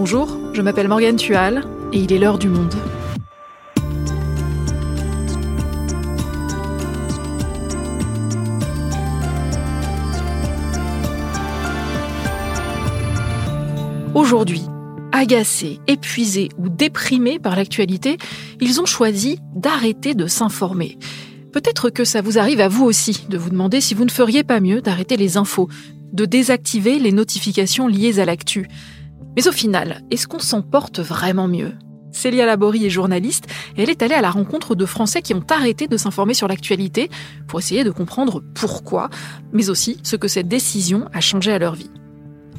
Bonjour, 0.00 0.28
je 0.52 0.62
m'appelle 0.62 0.86
Morgane 0.86 1.16
Tual 1.16 1.64
et 1.92 1.98
il 1.98 2.12
est 2.12 2.20
l'heure 2.20 2.38
du 2.38 2.48
monde. 2.48 2.72
Aujourd'hui, 14.14 14.62
agacés, 15.10 15.80
épuisés 15.88 16.50
ou 16.58 16.68
déprimés 16.68 17.40
par 17.40 17.56
l'actualité, 17.56 18.18
ils 18.60 18.80
ont 18.80 18.86
choisi 18.86 19.40
d'arrêter 19.56 20.14
de 20.14 20.28
s'informer. 20.28 20.96
Peut-être 21.52 21.90
que 21.90 22.04
ça 22.04 22.20
vous 22.20 22.38
arrive 22.38 22.60
à 22.60 22.68
vous 22.68 22.84
aussi 22.84 23.26
de 23.28 23.36
vous 23.36 23.50
demander 23.50 23.80
si 23.80 23.94
vous 23.94 24.04
ne 24.04 24.12
feriez 24.12 24.44
pas 24.44 24.60
mieux 24.60 24.80
d'arrêter 24.80 25.16
les 25.16 25.36
infos, 25.36 25.68
de 26.12 26.24
désactiver 26.24 27.00
les 27.00 27.10
notifications 27.10 27.88
liées 27.88 28.20
à 28.20 28.24
l'actu. 28.24 28.68
Mais 29.38 29.46
au 29.46 29.52
final, 29.52 30.02
est-ce 30.10 30.26
qu'on 30.26 30.40
s'en 30.40 30.62
porte 30.62 30.98
vraiment 30.98 31.46
mieux? 31.46 31.74
Célia 32.10 32.44
Laborie 32.44 32.86
est 32.86 32.90
journaliste 32.90 33.46
et 33.76 33.84
elle 33.84 33.88
est 33.88 34.02
allée 34.02 34.16
à 34.16 34.20
la 34.20 34.32
rencontre 34.32 34.74
de 34.74 34.84
Français 34.84 35.22
qui 35.22 35.32
ont 35.32 35.44
arrêté 35.48 35.86
de 35.86 35.96
s'informer 35.96 36.34
sur 36.34 36.48
l'actualité 36.48 37.08
pour 37.46 37.60
essayer 37.60 37.84
de 37.84 37.92
comprendre 37.92 38.42
pourquoi, 38.56 39.10
mais 39.52 39.70
aussi 39.70 40.00
ce 40.02 40.16
que 40.16 40.26
cette 40.26 40.48
décision 40.48 41.06
a 41.12 41.20
changé 41.20 41.52
à 41.52 41.60
leur 41.60 41.76
vie. 41.76 41.92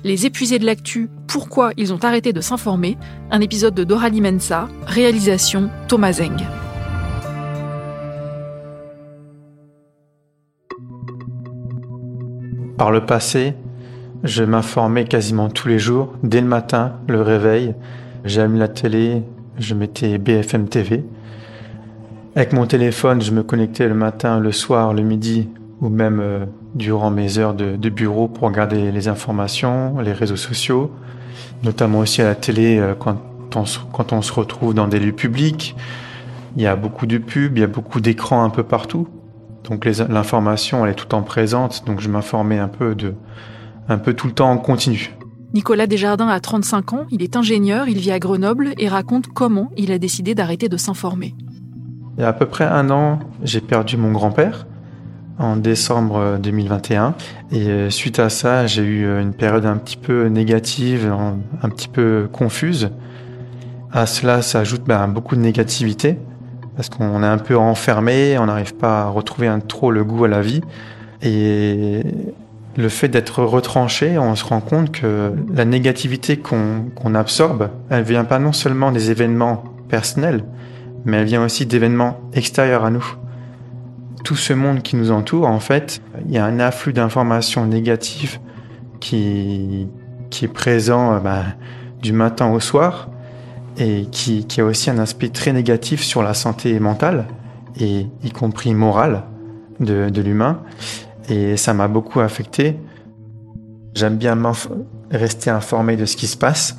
Les 0.05 0.25
épuisés 0.25 0.57
de 0.57 0.65
l'actu, 0.65 1.09
pourquoi 1.27 1.71
ils 1.75 1.91
ont 1.91 2.02
arrêté 2.02 2.31
de 2.31 2.39
s'informer, 2.39 2.97
un 3.30 3.41
épisode 3.41 3.75
de 3.75 3.83
Doralie 3.83 4.21
Mensa, 4.21 4.69
réalisation 4.85 5.69
Thomas 5.89 6.13
Zeng. 6.13 6.47
Par 12.77 12.89
le 12.89 13.05
passé, 13.05 13.53
je 14.23 14.43
m'informais 14.43 15.05
quasiment 15.05 15.49
tous 15.49 15.67
les 15.67 15.80
jours, 15.80 16.13
dès 16.23 16.41
le 16.41 16.47
matin, 16.47 16.94
le 17.07 17.21
réveil. 17.21 17.73
J'ai 18.25 18.41
allumé 18.41 18.59
la 18.59 18.67
télé, 18.67 19.23
je 19.57 19.73
mettais 19.73 20.17
BFM 20.17 20.67
TV. 20.67 21.05
Avec 22.35 22.53
mon 22.53 22.66
téléphone, 22.66 23.21
je 23.21 23.31
me 23.31 23.44
connectais 23.44 23.88
le 23.88 23.94
matin, 23.94 24.39
le 24.39 24.52
soir, 24.52 24.94
le 24.94 25.03
midi 25.03 25.49
ou 25.81 25.88
même 25.88 26.19
euh, 26.19 26.45
durant 26.75 27.11
mes 27.11 27.38
heures 27.38 27.53
de, 27.53 27.89
bureau 27.89 28.27
pour 28.27 28.47
regarder 28.47 28.91
les 28.91 29.07
informations, 29.07 29.99
les 29.99 30.11
réseaux 30.11 30.35
sociaux, 30.35 30.91
notamment 31.63 31.99
aussi 31.99 32.22
à 32.22 32.25
la 32.25 32.35
télé 32.35 32.77
euh, 32.77 32.94
quand 32.95 33.17
on, 33.55 33.66
se 34.22 34.33
retrouve 34.33 34.73
dans 34.73 34.88
des 34.88 34.99
lieux 34.99 35.13
publics. 35.13 35.75
Il 36.57 36.61
y 36.61 36.67
a 36.67 36.75
beaucoup 36.75 37.05
de 37.05 37.17
pubs, 37.17 37.57
il 37.57 37.61
y 37.61 37.63
a 37.63 37.67
beaucoup 37.67 38.01
d'écrans 38.01 38.44
un 38.44 38.49
peu 38.49 38.63
partout. 38.63 39.07
Donc 39.63 39.85
l'information, 39.85 40.85
elle 40.85 40.91
est 40.91 40.95
tout 40.95 41.05
temps 41.05 41.22
présente, 41.22 41.85
donc 41.85 42.01
je 42.01 42.09
m'informais 42.09 42.59
un 42.59 42.67
peu 42.67 42.95
de, 42.95 43.13
un 43.89 43.97
peu 43.97 44.13
tout 44.13 44.27
le 44.27 44.33
temps 44.33 44.51
en 44.51 44.57
continu. 44.57 45.13
Nicolas 45.53 45.87
Desjardins 45.87 46.27
a 46.27 46.39
35 46.39 46.93
ans, 46.93 47.05
il 47.09 47.23
est 47.23 47.35
ingénieur, 47.35 47.89
il 47.89 47.97
vit 47.97 48.11
à 48.11 48.19
Grenoble 48.19 48.73
et 48.77 48.87
raconte 48.87 49.27
comment 49.27 49.71
il 49.77 49.91
a 49.91 49.97
décidé 49.97 50.35
d'arrêter 50.35 50.69
de 50.69 50.77
s'informer. 50.77 51.33
Il 52.17 52.21
y 52.21 52.23
a 52.23 52.27
à 52.27 52.33
peu 52.33 52.45
près 52.45 52.65
un 52.65 52.91
an, 52.91 53.19
j'ai 53.43 53.61
perdu 53.61 53.97
mon 53.97 54.11
grand-père 54.11 54.67
en 55.39 55.55
décembre 55.55 56.37
2021 56.41 57.15
et 57.51 57.67
euh, 57.67 57.89
suite 57.89 58.19
à 58.19 58.29
ça, 58.29 58.67
j'ai 58.67 58.83
eu 58.83 59.05
euh, 59.05 59.21
une 59.21 59.33
période 59.33 59.65
un 59.65 59.77
petit 59.77 59.97
peu 59.97 60.27
négative, 60.27 61.11
un 61.11 61.69
petit 61.69 61.87
peu 61.87 62.27
confuse. 62.31 62.91
À 63.91 64.05
cela 64.05 64.43
s'ajoute 64.43 64.83
ben, 64.85 65.07
beaucoup 65.07 65.35
de 65.35 65.41
négativité 65.41 66.19
parce 66.75 66.89
qu'on 66.89 67.23
est 67.23 67.27
un 67.27 67.37
peu 67.39 67.57
enfermé, 67.57 68.37
on 68.37 68.45
n'arrive 68.45 68.75
pas 68.75 69.01
à 69.01 69.09
retrouver 69.09 69.47
un, 69.47 69.59
trop 69.59 69.91
le 69.91 70.03
goût 70.03 70.25
à 70.25 70.27
la 70.27 70.41
vie. 70.41 70.61
Et 71.21 72.03
le 72.78 72.89
fait 72.89 73.08
d'être 73.08 73.44
retranché, 73.44 74.17
on 74.17 74.36
se 74.36 74.45
rend 74.45 74.62
compte 74.62 74.92
que 74.92 75.34
la 75.53 75.66
négativité 75.66 76.38
qu'on 76.38 77.16
absorbe, 77.16 77.70
elle 77.89 78.03
vient 78.03 78.25
pas 78.25 78.39
non 78.39 78.53
seulement 78.53 78.92
des 78.92 79.12
événements 79.12 79.63
personnels, 79.90 80.44
mais 81.06 81.18
elle 81.18 81.25
vient 81.25 81.44
aussi 81.44 81.66
d'événements 81.66 82.19
extérieurs 82.34 82.85
à 82.85 82.91
nous. 82.91 83.06
Tout 84.24 84.35
ce 84.35 84.53
monde 84.53 84.81
qui 84.81 84.96
nous 84.96 85.12
entoure, 85.12 85.47
en 85.47 85.59
fait, 85.59 86.02
il 86.25 86.31
y 86.31 86.38
a 86.38 86.46
un 86.46 86.59
afflux 86.59 86.94
d'informations 86.94 87.66
négatives 87.66 88.40
qui, 89.00 89.88
qui 90.29 90.46
est 90.46 90.50
présent 90.50 91.13
euh, 91.13 91.19
bah, 91.19 91.44
du 92.02 92.13
matin 92.13 92.52
au 92.52 92.59
soir 92.59 93.09
et 93.78 94.08
qui, 94.12 94.46
qui, 94.46 94.62
a 94.62 94.66
aussi 94.66 94.90
un 94.90 95.00
aspect 95.00 95.29
très 95.29 95.53
négatif 95.53 96.03
sur 96.03 96.22
la 96.22 96.34
santé 96.34 96.79
mentale, 96.79 97.28
et 97.79 98.08
y 98.24 98.31
compris 98.31 98.74
morale 98.74 99.24
de, 99.79 100.09
de 100.09 100.22
l'humain. 100.22 100.59
Et 101.29 101.57
ça 101.57 101.73
m'a 101.73 101.88
beaucoup 101.88 102.19
affecté. 102.19 102.78
J'aime 103.95 104.17
bien 104.17 104.38
rester 105.12 105.50
informé 105.50 105.95
de 105.95 106.06
ce 106.06 106.16
qui 106.16 106.28
se 106.28 106.38
passe, 106.38 106.78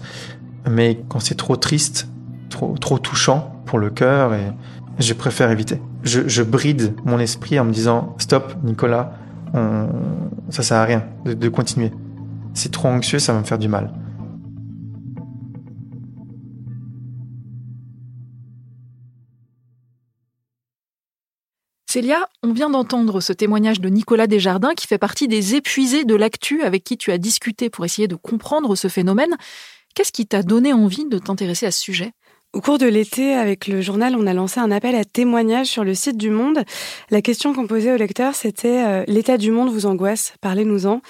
mais 0.69 1.01
quand 1.09 1.21
c'est 1.21 1.35
trop 1.35 1.57
triste, 1.57 2.09
trop, 2.49 2.99
touchant 2.99 3.53
pour 3.67 3.79
le 3.79 3.91
cœur, 3.91 4.35
et 4.35 4.53
je 4.99 5.15
préfère 5.15 5.51
éviter. 5.51 5.81
Je, 6.03 6.29
je, 6.29 6.43
bride 6.43 6.95
mon 7.05 7.19
esprit 7.19 7.59
en 7.59 7.65
me 7.65 7.73
disant 7.73 8.15
stop, 8.19 8.55
Nicolas, 8.63 9.13
on, 9.55 9.89
ça 10.51 10.63
sert 10.63 10.79
à 10.79 10.85
rien 10.85 11.05
de, 11.25 11.35
de 11.35 11.49
continuer. 11.49 11.93
C'est 12.55 12.73
trop 12.73 12.89
anxieux, 12.89 13.19
ça 13.19 13.33
va 13.33 13.41
me 13.41 13.45
faire 13.45 13.59
du 13.59 13.69
mal. 13.69 13.93
Célia, 21.91 22.29
on 22.45 22.53
vient 22.53 22.71
d'entendre 22.71 23.21
ce 23.21 23.33
témoignage 23.33 23.81
de 23.81 23.89
Nicolas 23.89 24.29
Desjardins 24.29 24.75
qui 24.77 24.87
fait 24.87 24.97
partie 24.97 25.27
des 25.27 25.57
épuisés 25.57 26.05
de 26.05 26.15
l'actu 26.15 26.63
avec 26.63 26.85
qui 26.85 26.97
tu 26.97 27.11
as 27.11 27.19
discuté 27.19 27.69
pour 27.69 27.85
essayer 27.85 28.07
de 28.07 28.15
comprendre 28.15 28.77
ce 28.77 28.87
phénomène. 28.87 29.37
Qu'est-ce 29.97 30.13
qui 30.13 30.25
t'a 30.25 30.45
donné 30.45 30.73
envie 30.73 31.07
de 31.07 31.19
t'intéresser 31.19 31.67
à 31.67 31.73
ce 31.73 31.81
sujet? 31.81 32.13
Au 32.53 32.61
cours 32.61 32.79
de 32.79 32.87
l'été, 32.87 33.35
avec 33.35 33.67
le 33.67 33.81
journal, 33.81 34.15
on 34.15 34.29
a 34.29 34.35
lancé 34.35 34.61
un 34.61 34.71
appel 34.71 34.95
à 34.95 35.05
témoignages 35.05 35.67
sur 35.67 35.83
le 35.83 35.95
site 35.95 36.17
du 36.17 36.31
Monde. 36.31 36.63
La 37.11 37.23
question 37.23 37.53
qu'on 37.53 37.67
posait 37.67 37.93
aux 37.93 37.97
lecteurs, 37.97 38.37
c'était 38.37 38.85
euh, 38.87 39.05
L'état 39.09 39.37
du 39.37 39.51
monde 39.51 39.71
vous 39.71 39.87
angoisse 39.87 40.35
Parlez-nous-en. 40.41 41.01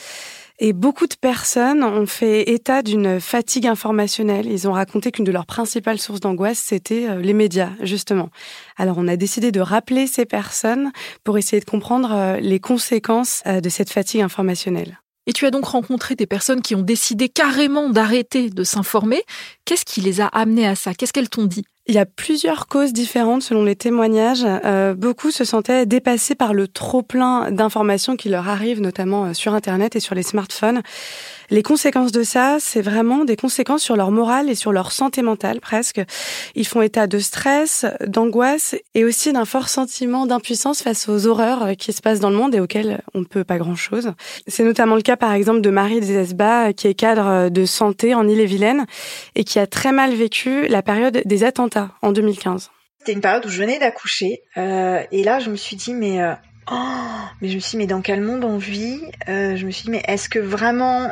Et 0.62 0.74
beaucoup 0.74 1.06
de 1.06 1.14
personnes 1.14 1.82
ont 1.82 2.04
fait 2.04 2.50
état 2.50 2.82
d'une 2.82 3.18
fatigue 3.18 3.66
informationnelle. 3.66 4.46
Ils 4.46 4.68
ont 4.68 4.72
raconté 4.72 5.10
qu'une 5.10 5.24
de 5.24 5.32
leurs 5.32 5.46
principales 5.46 5.98
sources 5.98 6.20
d'angoisse, 6.20 6.58
c'était 6.58 7.08
euh, 7.08 7.18
les 7.18 7.32
médias, 7.32 7.70
justement. 7.80 8.28
Alors 8.76 8.98
on 8.98 9.08
a 9.08 9.16
décidé 9.16 9.52
de 9.52 9.60
rappeler 9.60 10.06
ces 10.06 10.26
personnes 10.26 10.92
pour 11.24 11.38
essayer 11.38 11.60
de 11.60 11.64
comprendre 11.64 12.12
euh, 12.12 12.40
les 12.40 12.60
conséquences 12.60 13.42
euh, 13.46 13.62
de 13.62 13.70
cette 13.70 13.88
fatigue 13.88 14.20
informationnelle. 14.20 15.00
Et 15.26 15.32
tu 15.32 15.46
as 15.46 15.50
donc 15.50 15.64
rencontré 15.64 16.14
des 16.14 16.26
personnes 16.26 16.60
qui 16.60 16.74
ont 16.74 16.82
décidé 16.82 17.30
carrément 17.30 17.88
d'arrêter 17.88 18.50
de 18.50 18.62
s'informer. 18.62 19.22
Qu'est-ce 19.64 19.86
qui 19.86 20.02
les 20.02 20.20
a 20.20 20.26
amenées 20.26 20.66
à 20.66 20.74
ça? 20.74 20.92
Qu'est-ce 20.92 21.14
qu'elles 21.14 21.30
t'ont 21.30 21.46
dit? 21.46 21.64
Il 21.90 21.94
y 21.94 21.98
a 21.98 22.06
plusieurs 22.06 22.68
causes 22.68 22.92
différentes 22.92 23.42
selon 23.42 23.64
les 23.64 23.74
témoignages. 23.74 24.44
Euh, 24.46 24.94
beaucoup 24.94 25.32
se 25.32 25.42
sentaient 25.44 25.86
dépassés 25.86 26.36
par 26.36 26.54
le 26.54 26.68
trop-plein 26.68 27.50
d'informations 27.50 28.14
qui 28.14 28.28
leur 28.28 28.48
arrivent, 28.48 28.80
notamment 28.80 29.24
euh, 29.24 29.32
sur 29.32 29.54
Internet 29.54 29.96
et 29.96 30.00
sur 30.00 30.14
les 30.14 30.22
smartphones. 30.22 30.82
Les 31.50 31.64
conséquences 31.64 32.12
de 32.12 32.22
ça, 32.22 32.58
c'est 32.60 32.80
vraiment 32.80 33.24
des 33.24 33.34
conséquences 33.34 33.82
sur 33.82 33.96
leur 33.96 34.12
morale 34.12 34.48
et 34.48 34.54
sur 34.54 34.70
leur 34.70 34.92
santé 34.92 35.20
mentale 35.20 35.60
presque. 35.60 36.00
Ils 36.54 36.66
font 36.66 36.80
état 36.80 37.08
de 37.08 37.18
stress, 37.18 37.86
d'angoisse 38.06 38.76
et 38.94 39.04
aussi 39.04 39.32
d'un 39.32 39.44
fort 39.44 39.68
sentiment 39.68 40.26
d'impuissance 40.26 40.80
face 40.80 41.08
aux 41.08 41.26
horreurs 41.26 41.64
euh, 41.64 41.74
qui 41.74 41.92
se 41.92 42.02
passent 42.02 42.20
dans 42.20 42.30
le 42.30 42.36
monde 42.36 42.54
et 42.54 42.60
auxquelles 42.60 43.02
on 43.14 43.20
ne 43.20 43.24
peut 43.24 43.42
pas 43.42 43.58
grand-chose. 43.58 44.12
C'est 44.46 44.62
notamment 44.62 44.94
le 44.94 45.02
cas 45.02 45.16
par 45.16 45.32
exemple 45.32 45.60
de 45.60 45.70
Marie 45.70 45.98
Desesbas, 45.98 46.72
qui 46.72 46.86
est 46.86 46.94
cadre 46.94 47.48
de 47.48 47.64
santé 47.64 48.14
en 48.14 48.28
Ille-et-Vilaine 48.28 48.86
et 49.34 49.42
qui 49.42 49.58
a 49.58 49.66
très 49.66 49.90
mal 49.90 50.14
vécu 50.14 50.68
la 50.68 50.82
période 50.82 51.20
des 51.24 51.42
attentats 51.42 51.90
en 52.00 52.12
2015. 52.12 52.70
C'était 53.00 53.12
une 53.12 53.20
période 53.20 53.44
où 53.46 53.48
je 53.48 53.58
venais 53.58 53.78
d'accoucher 53.78 54.42
euh, 54.56 55.02
et 55.10 55.24
là 55.24 55.40
je 55.40 55.50
me 55.50 55.56
suis 55.56 55.74
dit 55.74 55.94
mais 55.94 56.22
euh, 56.22 56.34
oh, 56.70 57.20
mais 57.40 57.48
je 57.48 57.54
me 57.54 57.60
suis 57.60 57.70
dit 57.72 57.76
mais 57.78 57.86
dans 57.86 58.00
quel 58.00 58.20
monde 58.20 58.44
on 58.44 58.58
vit? 58.58 59.00
Euh, 59.28 59.56
Je 59.56 59.66
me 59.66 59.70
suis 59.70 59.84
dit 59.84 59.90
mais 59.90 60.02
est-ce 60.06 60.28
que 60.28 60.38
vraiment 60.38 61.10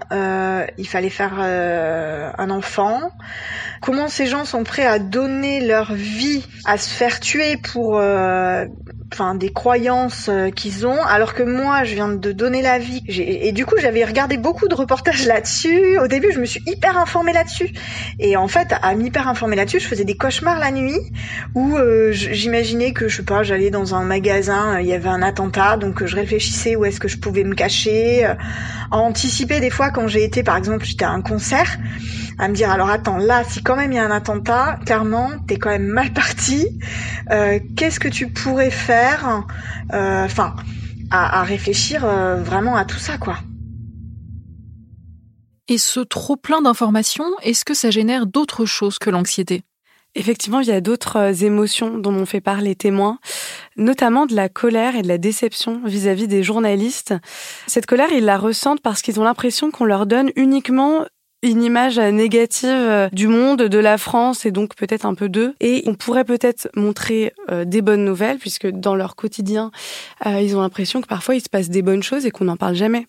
il 0.79 0.89
fallait 0.89 1.11
faire 1.11 1.39
un 1.39 2.51
enfant? 2.51 3.01
Comment 3.81 4.09
ces 4.09 4.27
gens 4.27 4.45
sont 4.45 4.65
prêts 4.65 4.87
à 4.87 4.99
donner 4.99 5.67
leur 5.67 5.93
vie, 5.93 6.45
à 6.65 6.79
se 6.79 6.89
faire 6.89 7.21
tuer 7.21 7.57
pour 7.57 8.01
enfin 9.13 9.35
des 9.35 9.51
croyances 9.51 10.29
euh, 10.29 10.51
qu'ils 10.51 10.87
ont 10.87 11.03
alors 11.03 11.35
que 11.35 11.43
moi 11.43 11.85
je 11.85 11.95
viens 11.95 12.09
de 12.09 12.33
donner 12.33 12.63
la 12.63 12.79
vie. 12.79 13.03
Et 13.09 13.53
du 13.53 13.65
coup 13.67 13.77
j'avais 13.81 14.05
regardé 14.05 14.37
beaucoup 14.37 14.69
de 14.69 14.75
reportages 14.75 15.27
là-dessus. 15.27 15.99
Au 15.99 16.07
début 16.07 16.29
je 16.33 16.41
me 16.41 16.45
suis 16.45 16.63
hyper 16.67 16.97
informée 16.99 17.33
là-dessus. 17.33 17.73
Et 18.19 18.37
en 18.37 18.49
fait 18.49 18.75
à 18.83 18.95
m'hyper 18.95 19.29
informer 19.29 19.57
là-dessus 19.57 19.81
je 19.81 19.87
faisais 19.87 20.05
des 20.05 20.17
cauchemars 20.17 20.59
la 20.59 20.71
nuit 20.71 20.99
où 21.55 21.77
euh, 21.77 22.13
j'imaginais 22.13 22.93
que 22.93 23.09
je 23.09 23.19
sais 23.19 23.23
pas 23.23 23.43
j'allais 23.43 23.71
dans 23.71 23.95
un 23.95 24.05
magasin 24.05 24.77
euh, 24.77 24.81
il 24.81 24.87
y 24.87 24.93
avait 24.93 25.09
un 25.09 25.23
attentat 25.23 25.77
donc 25.77 26.05
je 26.05 26.15
réfléchissais 26.15 26.77
où 26.77 26.85
est-ce 26.85 27.01
que 27.01 27.09
je 27.09 27.19
pouvais 27.19 27.45
me 27.45 27.55
cacher 27.55 28.25
à 28.25 28.97
anticiper 28.97 29.61
des 29.61 29.71
fois 29.71 29.91
quand 29.91 30.09
j'ai 30.09 30.25
été 30.25 30.43
par 30.43 30.57
exemple 30.57 30.85
j'étais 30.85 31.05
à 31.05 31.11
un 31.11 31.21
concert 31.21 31.79
à 32.39 32.49
me 32.49 32.55
dire 32.55 32.71
alors 32.71 32.91
attends 32.91 33.19
là 33.19 33.43
si 33.45 33.63
quand 33.63 33.77
même 33.77 33.93
il 33.93 33.97
y 33.97 33.99
a 33.99 34.05
un 34.05 34.11
attentat 34.11 34.79
clairement 34.85 35.31
t'es 35.47 35.57
quand 35.57 35.71
même 35.71 35.87
mal 35.87 36.13
parti 36.13 36.69
euh, 37.31 37.59
qu'est-ce 37.77 38.01
que 38.01 38.09
tu 38.09 38.29
pourrais 38.29 38.71
faire? 38.71 38.98
Euh, 39.93 40.25
enfin 40.25 40.55
à, 41.11 41.43
réfléchir 41.43 42.05
euh, 42.05 42.43
vraiment 42.43 42.77
à 42.77 42.85
tout 42.85 42.99
ça 42.99 43.17
quoi 43.17 43.39
Et 45.69 45.79
ce 45.79 46.01
trop 46.01 46.37
plein 46.37 46.61
d'informations, 46.61 47.31
est-ce 47.43 47.65
que 47.65 47.75
ça 47.75 47.91
génère 47.91 48.27
d'autres 48.27 48.67
choses 48.67 48.99
que 48.99 49.09
l'anxiété? 49.09 49.63
Effectivement, 50.15 50.61
il 50.61 50.69
y 50.69 50.73
a 50.73 50.81
d'autres 50.81 51.17
euh, 51.17 51.33
émotions 51.33 51.99
dont 51.99 52.13
m'ont 52.13 52.27
fait 52.27 52.41
part 52.41 52.61
les 52.61 52.75
témoins, 52.75 53.19
notamment 53.77 54.27
de 54.27 54.35
la 54.35 54.49
colère 54.49 54.97
et 54.97 55.03
de 55.03 55.09
la 55.09 55.19
déception 55.19 55.81
vis-à-vis 55.85 56.29
des 56.29 56.43
journalistes. 56.43 57.15
Cette 57.67 57.87
colère, 57.87 58.11
ils 58.13 58.25
la 58.25 58.39
ressentent 58.39 58.81
parce 58.81 59.01
qu'ils 59.01 59.21
ont 59.21 59.25
l'impression 59.25 59.71
qu'on 59.71 59.85
leur 59.85 60.07
donne 60.07 60.31
uniquement 60.37 61.05
une 61.43 61.63
image 61.63 61.99
négative 61.99 62.71
euh, 62.71 63.09
du 63.13 63.29
monde, 63.29 63.63
de 63.63 63.79
la 63.79 63.99
France 63.99 64.47
et 64.47 64.51
donc 64.51 64.75
peut-être 64.75 65.07
un 65.07 65.15
peu 65.15 65.29
d'eux. 65.29 65.55
Et 65.61 65.83
on 65.87 65.95
pourrait 65.95 66.25
peut-être 66.25 66.69
montrer 66.75 67.33
euh, 67.51 67.65
des 67.65 67.83
bonnes 67.83 68.05
nouvelles 68.05 68.39
puisque 68.39 68.67
dans 68.67 68.95
leur 68.95 69.17
quotidien, 69.17 69.71
ils 70.27 70.57
ont 70.57 70.61
l'impression 70.61 71.01
que 71.01 71.07
parfois 71.07 71.35
il 71.35 71.41
se 71.41 71.49
passe 71.49 71.69
des 71.69 71.83
bonnes 71.83 72.03
choses 72.03 72.27
et 72.27 72.31
qu'on 72.31 72.45
n'en 72.45 72.57
parle 72.57 72.75
jamais. 72.75 73.07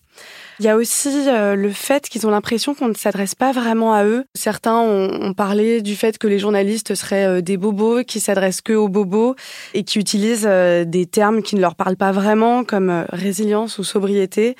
Il 0.60 0.66
y 0.66 0.68
a 0.68 0.76
aussi 0.76 1.08
euh, 1.26 1.56
le 1.56 1.70
fait 1.70 2.06
qu'ils 2.06 2.26
ont 2.26 2.30
l'impression 2.30 2.74
qu'on 2.74 2.88
ne 2.88 2.94
s'adresse 2.94 3.34
pas 3.34 3.50
vraiment 3.50 3.94
à 3.94 4.04
eux. 4.04 4.26
Certains 4.36 4.76
ont, 4.78 5.32
parlé 5.32 5.80
du 5.80 5.96
fait 5.96 6.18
que 6.18 6.26
les 6.26 6.38
journalistes 6.38 6.94
seraient 6.94 7.24
euh, 7.24 7.40
des 7.40 7.56
bobos, 7.56 8.04
qui 8.04 8.20
s'adressent 8.20 8.60
que 8.60 8.74
aux 8.74 8.88
bobos 8.88 9.36
et 9.72 9.84
qui 9.84 9.98
utilisent 9.98 10.46
euh, 10.46 10.84
des 10.84 11.06
termes 11.06 11.40
qui 11.40 11.56
ne 11.56 11.62
leur 11.62 11.76
parlent 11.76 11.96
pas 11.96 12.12
vraiment, 12.12 12.62
comme 12.62 13.06
résilience 13.08 13.78
ou 13.78 13.84
sobriété, 13.84 14.54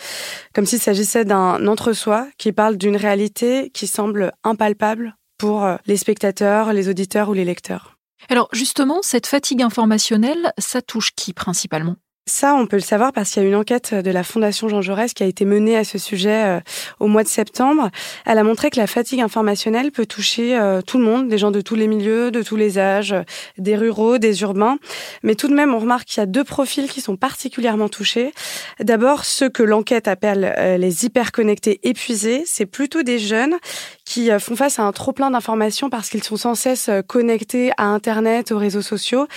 comme 0.55 0.64
s'il 0.64 0.81
s'agissait 0.81 1.26
d'un 1.26 1.67
entre-soi 1.67 2.26
qui 2.38 2.52
parle 2.52 2.79
d'une 2.79 2.97
réalité 2.97 3.69
qui 3.69 3.87
semble 3.87 4.32
impalpable 4.43 5.17
pour 5.37 5.69
les 5.85 5.99
spectateurs, 5.99 6.73
les 6.73 6.88
auditeurs 6.88 7.29
ou 7.29 7.35
les 7.35 7.44
lecteurs. 7.44 7.99
Alors 8.31 8.49
justement, 8.52 9.00
cette 9.02 9.26
fatigue 9.26 9.61
informationnelle, 9.61 10.55
ça 10.56 10.81
touche 10.81 11.11
qui 11.14 11.35
principalement? 11.35 11.97
Ça, 12.31 12.55
on 12.55 12.67
peut 12.67 12.77
le 12.77 12.82
savoir 12.82 13.12
parce 13.12 13.31
qu'il 13.31 13.43
y 13.43 13.44
a 13.44 13.49
une 13.49 13.56
enquête 13.56 13.94
de 13.94 14.11
la 14.11 14.23
Fondation 14.23 14.69
Jean 14.69 14.81
Jaurès 14.81 15.12
qui 15.12 15.23
a 15.23 15.27
été 15.27 15.44
menée 15.44 15.77
à 15.77 15.85
ce 15.85 15.99
sujet 15.99 16.44
euh, 16.44 16.61
au 17.00 17.09
mois 17.09 17.23
de 17.23 17.29
septembre. 17.29 17.91
Elle 18.25 18.38
a 18.38 18.44
montré 18.44 18.71
que 18.71 18.79
la 18.79 18.87
fatigue 18.87 19.21
informationnelle 19.21 19.91
peut 19.91 20.06
toucher 20.06 20.56
euh, 20.56 20.81
tout 20.81 20.99
le 20.99 21.05
monde, 21.05 21.29
des 21.29 21.38
gens 21.38 21.50
de 21.50 21.61
tous 21.61 21.75
les 21.75 21.88
milieux, 21.88 22.31
de 22.31 22.43
tous 22.43 22.56
les 22.56 22.79
âges, 22.79 23.15
des 23.59 23.77
ruraux, 23.77 24.19
des 24.19 24.43
urbains. 24.43 24.79
Mais 25.23 25.35
tout 25.35 25.49
de 25.49 25.55
même, 25.55 25.75
on 25.75 25.79
remarque 25.79 26.06
qu'il 26.06 26.21
y 26.21 26.23
a 26.23 26.27
deux 26.27 26.44
profils 26.44 26.88
qui 26.88 27.00
sont 27.00 27.17
particulièrement 27.17 27.88
touchés. 27.88 28.33
D'abord, 28.79 29.25
ceux 29.25 29.49
que 29.49 29.62
l'enquête 29.62 30.09
appelle 30.09 30.55
euh, 30.56 30.76
les 30.76 31.05
hyperconnectés 31.05 31.81
épuisés. 31.83 32.44
C'est 32.47 32.67
plutôt 32.67 33.03
des 33.03 33.19
jeunes 33.19 33.56
qui 34.05 34.29
font 34.41 34.56
face 34.56 34.81
à 34.81 34.83
un 34.83 34.91
trop 34.91 35.12
plein 35.12 35.31
d'informations 35.31 35.88
parce 35.88 36.09
qu'ils 36.09 36.25
sont 36.25 36.37
sans 36.37 36.56
cesse 36.56 36.91
connectés 37.06 37.71
à 37.76 37.85
Internet, 37.85 38.50
aux 38.50 38.59
réseaux 38.59 38.83
sociaux, 38.83 39.29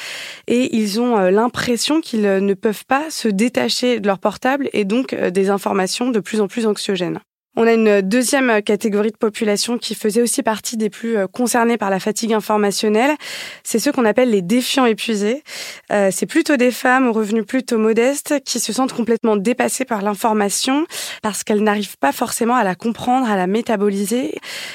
et 0.48 0.76
ils 0.76 1.00
ont 1.00 1.16
l'impression 1.30 2.02
qu'ils 2.02 2.22
ne 2.24 2.54
peuvent 2.56 2.83
pas 2.86 3.10
se 3.10 3.28
détacher 3.28 4.00
de 4.00 4.08
leur 4.08 4.20
portable 4.20 4.70
et 4.74 4.86
donc 4.86 5.14
euh, 5.14 5.30
des 5.30 5.50
informations 5.50 6.10
de 6.10 6.20
plus 6.20 6.42
en 6.42 6.48
plus 6.48 6.66
anxiogènes. 6.66 7.20
On 7.56 7.68
a 7.68 7.74
une 7.74 8.02
deuxième 8.02 8.64
catégorie 8.64 9.12
de 9.12 9.18
population 9.18 9.78
qui 9.78 9.94
faisait 9.94 10.24
aussi 10.24 10.42
partie 10.42 10.76
des 10.76 10.90
plus 10.90 11.18
euh, 11.18 11.28
concernés 11.28 11.78
par 11.78 11.92
la 11.92 12.00
fatigue 12.00 12.34
informationnelle. 12.34 13.16
C'est 13.64 13.78
ceux 13.78 13.92
qu'on 13.92 14.06
appelle 14.06 14.32
les 14.32 14.42
défiants 14.42 14.88
épuisés. 14.88 15.44
Euh, 15.92 16.10
c'est 16.12 16.26
plutôt 16.26 16.58
des 16.58 16.72
femmes 16.72 17.08
aux 17.08 17.14
revenus 17.14 17.46
plutôt 17.46 17.78
modestes 17.78 18.42
qui 18.44 18.60
se 18.60 18.74
sentent 18.74 18.94
complètement 18.94 19.38
dépassées 19.38 19.86
par 19.86 20.02
l'information 20.02 20.88
parce 21.22 21.44
qu'elles 21.44 21.62
n'arrivent 21.62 21.98
pas 22.00 22.12
forcément 22.12 22.56
à 22.56 22.64
la 22.64 22.74
comprendre, 22.74 23.30
à 23.30 23.36
la 23.36 23.46
métaboliser. 23.46 24.34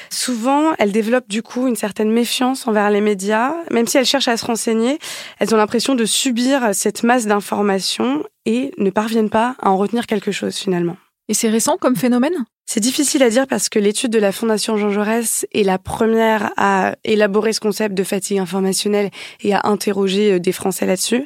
Souvent, 0.09 0.71
elles 0.79 0.93
développent 0.93 1.27
du 1.27 1.43
coup 1.43 1.67
une 1.67 1.75
certaine 1.75 2.11
méfiance 2.11 2.65
envers 2.65 2.89
les 2.91 3.01
médias. 3.01 3.55
Même 3.71 3.87
si 3.87 3.97
elles 3.97 4.05
cherchent 4.05 4.29
à 4.29 4.37
se 4.37 4.45
renseigner, 4.45 4.99
elles 5.39 5.53
ont 5.53 5.57
l'impression 5.57 5.95
de 5.95 6.05
subir 6.05 6.69
cette 6.71 7.03
masse 7.03 7.25
d'informations 7.25 8.23
et 8.45 8.71
ne 8.77 8.89
parviennent 8.89 9.29
pas 9.29 9.57
à 9.59 9.69
en 9.69 9.75
retenir 9.75 10.07
quelque 10.07 10.31
chose 10.31 10.55
finalement. 10.55 10.95
Et 11.27 11.33
c'est 11.33 11.49
récent 11.49 11.75
comme 11.77 11.97
phénomène? 11.97 12.45
C'est 12.71 12.81
difficile 12.81 13.23
à 13.23 13.31
dire 13.31 13.47
parce 13.47 13.67
que 13.67 13.79
l'étude 13.79 14.11
de 14.11 14.19
la 14.19 14.31
Fondation 14.31 14.77
Jean 14.77 14.91
Jaurès 14.91 15.43
est 15.55 15.63
la 15.63 15.79
première 15.79 16.51
à 16.55 16.93
élaborer 17.03 17.51
ce 17.51 17.59
concept 17.59 17.95
de 17.95 18.03
fatigue 18.03 18.37
informationnelle 18.37 19.09
et 19.41 19.55
à 19.55 19.61
interroger 19.63 20.33
euh, 20.33 20.39
des 20.39 20.51
Français 20.51 20.85
là-dessus. 20.85 21.25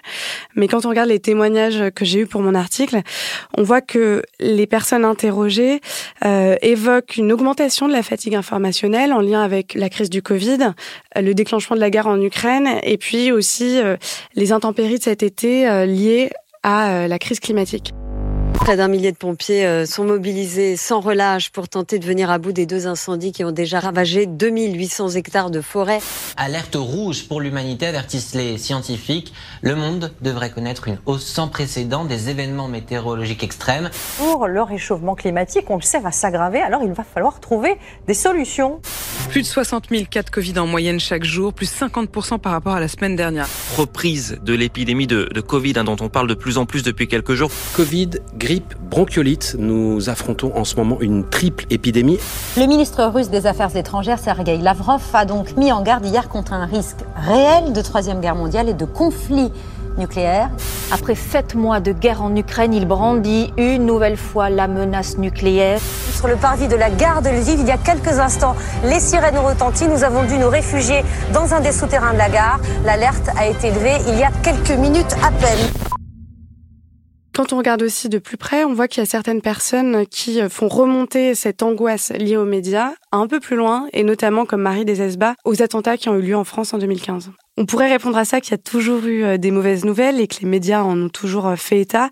Mais 0.55 0.69
quand 0.69 0.85
on 0.85 0.89
regarde 0.89 1.09
les 1.09 1.19
témoignages 1.19 1.91
que 1.93 2.05
j'ai 2.05 2.21
eus 2.21 2.27
pour 2.27 2.39
mon 2.39 2.55
article, 2.55 3.01
on 3.57 3.61
voit 3.61 3.81
que 3.81 4.21
les 4.39 4.67
personnes 4.67 5.03
interrogées 5.03 5.81
euh, 6.23 6.55
évoquent 6.61 7.17
une 7.17 7.33
augmentation 7.33 7.89
de 7.89 7.91
la 7.91 8.03
fatigue 8.03 8.35
informationnelle 8.35 9.11
en 9.11 9.19
lien 9.19 9.43
avec 9.43 9.73
la 9.73 9.89
crise 9.89 10.09
du 10.09 10.21
Covid, 10.21 10.71
le 11.13 11.33
déclenchement 11.33 11.75
de 11.75 11.81
la 11.81 11.89
guerre 11.89 12.07
en 12.07 12.21
Ukraine 12.21 12.69
et 12.83 12.97
puis 12.97 13.33
aussi 13.33 13.81
euh, 13.81 13.97
les 14.35 14.53
intempéries 14.53 14.99
de 14.99 15.03
cet 15.03 15.23
été 15.23 15.85
liées 15.87 16.29
à 16.63 17.09
la 17.09 17.19
crise 17.19 17.41
climatique. 17.41 17.91
Près 18.53 18.77
d'un 18.77 18.87
millier 18.87 19.11
de 19.11 19.17
pompiers 19.17 19.65
euh, 19.65 19.85
sont 19.85 20.05
mobilisés 20.05 20.77
sans 20.77 21.01
relâche 21.01 21.49
pour 21.49 21.67
tenter 21.67 21.99
de 21.99 22.05
venir 22.05 22.31
à 22.31 22.37
bout 22.37 22.53
des 22.53 22.65
deux 22.65 22.87
incendies 22.87 23.31
qui 23.31 23.43
ont 23.43 23.51
déjà 23.51 23.79
ravagé 23.79 24.25
2800 24.25 25.09
hectares 25.09 25.51
de 25.51 25.59
forêt. 25.59 25.99
Alerte 26.37 26.75
rouge 26.75 27.27
pour 27.27 27.41
l'humanité, 27.41 27.87
avertissent 27.87 28.35
les 28.35 28.57
scientifiques. 28.57 29.33
Le 29.61 29.75
monde 29.75 30.11
devrait 30.21 30.51
connaître 30.51 30.87
une 30.87 30.97
hausse 31.05 31.25
sans 31.25 31.47
précédent 31.47 32.05
des 32.05 32.29
événements 32.29 32.67
météorologiques 32.67 33.43
extrêmes. 33.43 33.89
Pour 34.17 34.47
le 34.47 34.61
réchauffement 34.61 35.15
climatique, 35.15 35.65
on 35.69 35.75
le 35.75 35.81
sait, 35.81 35.99
va 35.99 36.11
s'aggraver, 36.11 36.61
alors 36.61 36.83
il 36.83 36.93
va 36.93 37.03
falloir 37.03 37.39
trouver 37.39 37.77
des 38.07 38.13
solutions. 38.13 38.81
Plus 39.29 39.41
de 39.41 39.47
60 39.47 39.85
000 39.89 40.03
cas 40.09 40.23
de 40.23 40.29
Covid 40.29 40.59
en 40.59 40.67
moyenne 40.67 40.99
chaque 40.99 41.23
jour, 41.23 41.53
plus 41.53 41.71
50% 41.71 42.39
par 42.39 42.51
rapport 42.51 42.73
à 42.73 42.79
la 42.79 42.87
semaine 42.87 43.15
dernière. 43.15 43.47
Reprise 43.77 44.39
de 44.43 44.53
l'épidémie 44.53 45.07
de, 45.07 45.27
Covid 45.41 45.73
hein, 45.77 45.83
dont 45.83 45.97
on 46.01 46.09
parle 46.09 46.27
de 46.27 46.33
plus 46.33 46.57
en 46.57 46.65
plus 46.65 46.83
depuis 46.83 47.07
quelques 47.07 47.33
jours. 47.33 47.51
Covid, 47.75 48.11
grippe, 48.43 48.73
bronchiolite, 48.89 49.55
nous 49.57 50.09
affrontons 50.09 50.51
en 50.53 50.65
ce 50.65 50.75
moment 50.75 50.97
une 50.99 51.23
triple 51.23 51.63
épidémie. 51.69 52.19
Le 52.57 52.65
ministre 52.65 53.05
russe 53.05 53.29
des 53.29 53.47
Affaires 53.47 53.73
étrangères, 53.73 54.19
Sergei 54.19 54.57
Lavrov, 54.57 55.01
a 55.13 55.23
donc 55.23 55.55
mis 55.55 55.71
en 55.71 55.81
garde 55.81 56.05
hier 56.05 56.27
contre 56.27 56.51
un 56.51 56.65
risque 56.65 56.97
réel 57.15 57.71
de 57.71 57.81
troisième 57.81 58.19
guerre 58.19 58.35
mondiale 58.35 58.67
et 58.67 58.73
de 58.73 58.83
conflit 58.83 59.49
nucléaire. 59.97 60.49
Après 60.91 61.15
sept 61.15 61.55
mois 61.55 61.79
de 61.79 61.93
guerre 61.93 62.21
en 62.21 62.35
Ukraine, 62.35 62.73
il 62.73 62.85
brandit 62.85 63.53
une 63.55 63.85
nouvelle 63.85 64.17
fois 64.17 64.49
la 64.49 64.67
menace 64.67 65.17
nucléaire. 65.17 65.79
Sur 66.13 66.27
le 66.27 66.35
parvis 66.35 66.67
de 66.67 66.75
la 66.75 66.89
gare 66.89 67.21
de 67.21 67.29
Lviv, 67.29 67.61
il 67.61 67.67
y 67.67 67.71
a 67.71 67.77
quelques 67.77 68.19
instants, 68.19 68.57
les 68.83 68.99
sirènes 68.99 69.37
ont 69.37 69.47
retenti. 69.47 69.87
Nous 69.87 70.03
avons 70.03 70.23
dû 70.23 70.37
nous 70.37 70.49
réfugier 70.49 71.05
dans 71.33 71.53
un 71.53 71.61
des 71.61 71.71
souterrains 71.71 72.11
de 72.11 72.17
la 72.17 72.29
gare. 72.29 72.59
L'alerte 72.83 73.29
a 73.39 73.47
été 73.47 73.67
élevée 73.67 73.99
il 74.09 74.19
y 74.19 74.23
a 74.23 74.31
quelques 74.43 74.77
minutes 74.77 75.15
à 75.23 75.31
peine. 75.31 75.92
Quand 77.33 77.51
on 77.51 77.57
regarde 77.57 77.81
aussi 77.81 78.09
de 78.09 78.19
plus 78.19 78.37
près, 78.37 78.63
on 78.63 78.75
voit 78.75 78.87
qu'il 78.87 79.01
y 79.01 79.03
a 79.03 79.09
certaines 79.09 79.41
personnes 79.41 80.05
qui 80.05 80.39
font 80.49 80.67
remonter 80.67 81.33
cette 81.33 81.63
angoisse 81.63 82.11
liée 82.11 82.37
aux 82.37 82.45
médias 82.45 82.91
un 83.11 83.25
peu 83.25 83.39
plus 83.39 83.55
loin, 83.55 83.87
et 83.91 84.03
notamment 84.03 84.45
comme 84.45 84.61
Marie 84.61 84.85
Desesbas, 84.85 85.33
aux 85.43 85.63
attentats 85.63 85.97
qui 85.97 86.09
ont 86.09 86.15
eu 86.15 86.21
lieu 86.21 86.35
en 86.35 86.43
France 86.43 86.75
en 86.75 86.77
2015. 86.77 87.31
On 87.57 87.65
pourrait 87.65 87.89
répondre 87.89 88.17
à 88.17 88.25
ça 88.25 88.39
qu'il 88.39 88.51
y 88.51 88.53
a 88.55 88.59
toujours 88.59 89.03
eu 89.05 89.23
euh, 89.23 89.37
des 89.37 89.49
mauvaises 89.49 89.83
nouvelles 89.83 90.19
et 90.19 90.27
que 90.27 90.37
les 90.41 90.47
médias 90.47 90.83
en 90.83 90.99
ont 90.99 91.09
toujours 91.09 91.47
euh, 91.47 91.55
fait 91.55 91.81
état. 91.81 92.09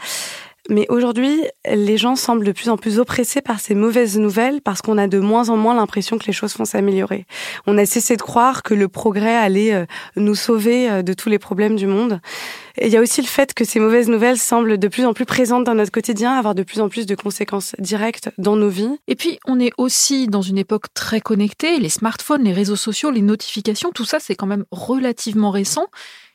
Mais 0.70 0.88
aujourd'hui, 0.90 1.44
les 1.68 1.98
gens 1.98 2.16
semblent 2.16 2.46
de 2.46 2.52
plus 2.52 2.70
en 2.70 2.78
plus 2.78 3.00
oppressés 3.00 3.42
par 3.42 3.60
ces 3.60 3.76
mauvaises 3.76 4.18
nouvelles 4.18 4.62
parce 4.62 4.82
qu'on 4.82 5.00
a 5.00 5.08
de 5.08 5.20
moins 5.20 5.50
en 5.50 5.58
moins 5.58 5.76
l'impression 5.76 6.18
que 6.20 6.26
les 6.28 6.34
choses 6.34 6.56
vont 6.56 6.66
s'améliorer. 6.66 7.26
On 7.66 7.78
a 7.80 7.86
cessé 7.88 8.16
de 8.16 8.22
croire 8.22 8.62
que 8.62 8.76
le 8.76 8.88
progrès 8.88 9.36
allait 9.36 9.74
euh, 9.74 9.86
nous 10.16 10.36
sauver 10.36 11.04
de 11.04 11.14
tous 11.14 11.30
les 11.30 11.40
problèmes 11.40 11.76
du 11.76 11.88
monde. 11.88 12.22
Il 12.80 12.90
y 12.90 12.98
a 12.98 13.02
aussi 13.02 13.22
le 13.22 13.28
fait 13.28 13.54
que 13.54 13.66
ces 13.66 13.80
mauvaises 13.80 14.08
nouvelles 14.08 14.38
semblent 14.38 14.78
de 14.78 14.88
plus 14.88 15.06
en 15.06 15.14
plus 15.14 15.26
présentes 15.26 15.64
dans 15.64 15.76
notre 15.76 15.92
quotidien, 15.92 16.34
avoir 16.34 16.56
de 16.56 16.64
plus 16.64 16.80
en 16.80 16.90
plus 16.90 17.06
de 17.06 17.16
conséquences 17.16 17.76
directes 17.80 18.30
dans 18.38 18.56
nos 18.56 18.70
vies. 18.70 18.98
Et 19.08 19.16
puis, 19.16 19.40
on 19.46 19.60
est 19.60 19.72
aussi 19.78 20.28
dans 20.28 20.42
une 20.42 20.58
époque 20.58 20.94
très 20.94 21.22
connectée. 21.22 21.80
Les 21.80 21.90
smartphones, 21.90 22.44
les 22.44 22.54
réseaux 22.54 22.76
sociaux, 22.76 23.12
les 23.12 23.22
notifications, 23.22 23.92
tout 23.92 24.06
ça, 24.06 24.20
c'est 24.20 24.36
quand 24.36 24.48
même 24.48 24.66
relativement 24.72 25.52
récent. 25.52 25.88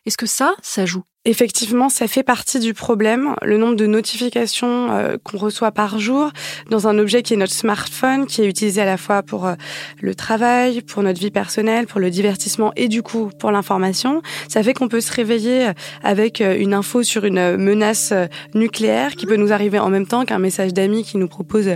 Est-ce 0.04 0.16
que 0.16 0.26
ça, 0.26 0.54
ça 0.62 0.86
joue? 0.86 1.02
Effectivement, 1.28 1.88
ça 1.88 2.06
fait 2.06 2.22
partie 2.22 2.60
du 2.60 2.72
problème. 2.72 3.34
Le 3.42 3.58
nombre 3.58 3.74
de 3.74 3.86
notifications 3.86 4.92
euh, 4.92 5.16
qu'on 5.24 5.38
reçoit 5.38 5.72
par 5.72 5.98
jour 5.98 6.30
dans 6.70 6.86
un 6.86 7.00
objet 7.00 7.24
qui 7.24 7.34
est 7.34 7.36
notre 7.36 7.52
smartphone, 7.52 8.26
qui 8.26 8.42
est 8.42 8.46
utilisé 8.46 8.80
à 8.82 8.84
la 8.84 8.96
fois 8.96 9.24
pour 9.24 9.44
euh, 9.44 9.54
le 10.00 10.14
travail, 10.14 10.82
pour 10.82 11.02
notre 11.02 11.18
vie 11.18 11.32
personnelle, 11.32 11.88
pour 11.88 11.98
le 11.98 12.10
divertissement 12.10 12.72
et 12.76 12.86
du 12.86 13.02
coup 13.02 13.32
pour 13.40 13.50
l'information, 13.50 14.22
ça 14.46 14.62
fait 14.62 14.72
qu'on 14.72 14.86
peut 14.86 15.00
se 15.00 15.12
réveiller 15.12 15.66
euh, 15.66 15.72
avec 16.04 16.38
une 16.38 16.72
info 16.72 17.02
sur 17.02 17.24
une 17.24 17.56
menace 17.56 18.12
nucléaire 18.54 19.16
qui 19.16 19.26
peut 19.26 19.34
nous 19.34 19.52
arriver 19.52 19.80
en 19.80 19.88
même 19.88 20.06
temps 20.06 20.24
qu'un 20.24 20.38
message 20.38 20.74
d'amis 20.74 21.02
qui 21.02 21.18
nous 21.18 21.26
propose 21.26 21.70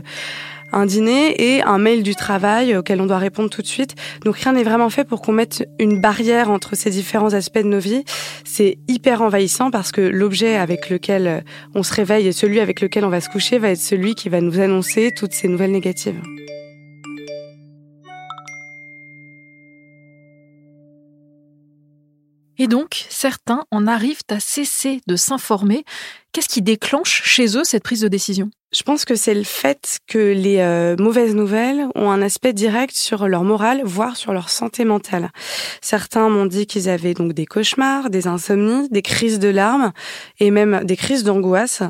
un 0.72 0.86
dîner 0.86 1.54
et 1.56 1.62
un 1.62 1.78
mail 1.78 2.02
du 2.02 2.14
travail 2.14 2.76
auquel 2.76 3.00
on 3.00 3.06
doit 3.06 3.18
répondre 3.18 3.50
tout 3.50 3.62
de 3.62 3.66
suite. 3.66 3.94
Donc 4.24 4.36
rien 4.36 4.52
n'est 4.52 4.62
vraiment 4.62 4.90
fait 4.90 5.04
pour 5.04 5.20
qu'on 5.22 5.32
mette 5.32 5.68
une 5.78 6.00
barrière 6.00 6.50
entre 6.50 6.76
ces 6.76 6.90
différents 6.90 7.34
aspects 7.34 7.58
de 7.58 7.64
nos 7.64 7.78
vies. 7.78 8.04
C'est 8.44 8.78
hyper 8.88 9.22
envahissant 9.22 9.70
parce 9.70 9.92
que 9.92 10.00
l'objet 10.00 10.56
avec 10.56 10.90
lequel 10.90 11.44
on 11.74 11.82
se 11.82 11.94
réveille 11.94 12.26
et 12.26 12.32
celui 12.32 12.60
avec 12.60 12.80
lequel 12.80 13.04
on 13.04 13.10
va 13.10 13.20
se 13.20 13.28
coucher 13.28 13.58
va 13.58 13.70
être 13.70 13.80
celui 13.80 14.14
qui 14.14 14.28
va 14.28 14.40
nous 14.40 14.60
annoncer 14.60 15.12
toutes 15.16 15.32
ces 15.32 15.48
nouvelles 15.48 15.72
négatives. 15.72 16.20
Et 22.60 22.68
donc, 22.68 23.06
certains 23.08 23.64
en 23.70 23.86
arrivent 23.86 24.20
à 24.28 24.38
cesser 24.38 25.00
de 25.06 25.16
s'informer. 25.16 25.82
Qu'est-ce 26.32 26.48
qui 26.50 26.60
déclenche 26.60 27.22
chez 27.24 27.56
eux 27.56 27.64
cette 27.64 27.82
prise 27.82 28.02
de 28.02 28.08
décision? 28.08 28.50
Je 28.70 28.82
pense 28.82 29.06
que 29.06 29.14
c'est 29.14 29.32
le 29.32 29.44
fait 29.44 29.98
que 30.06 30.18
les 30.18 30.58
euh, 30.58 30.94
mauvaises 30.98 31.34
nouvelles 31.34 31.86
ont 31.94 32.10
un 32.10 32.20
aspect 32.20 32.52
direct 32.52 32.94
sur 32.94 33.28
leur 33.28 33.44
morale, 33.44 33.80
voire 33.82 34.14
sur 34.14 34.34
leur 34.34 34.50
santé 34.50 34.84
mentale. 34.84 35.30
Certains 35.80 36.28
m'ont 36.28 36.44
dit 36.44 36.66
qu'ils 36.66 36.90
avaient 36.90 37.14
donc 37.14 37.32
des 37.32 37.46
cauchemars, 37.46 38.10
des 38.10 38.26
insomnies, 38.26 38.90
des 38.90 39.00
crises 39.00 39.38
de 39.38 39.48
larmes 39.48 39.92
et 40.38 40.50
même 40.50 40.84
des 40.84 40.96
crises 40.96 41.24
d'angoisse. 41.24 41.82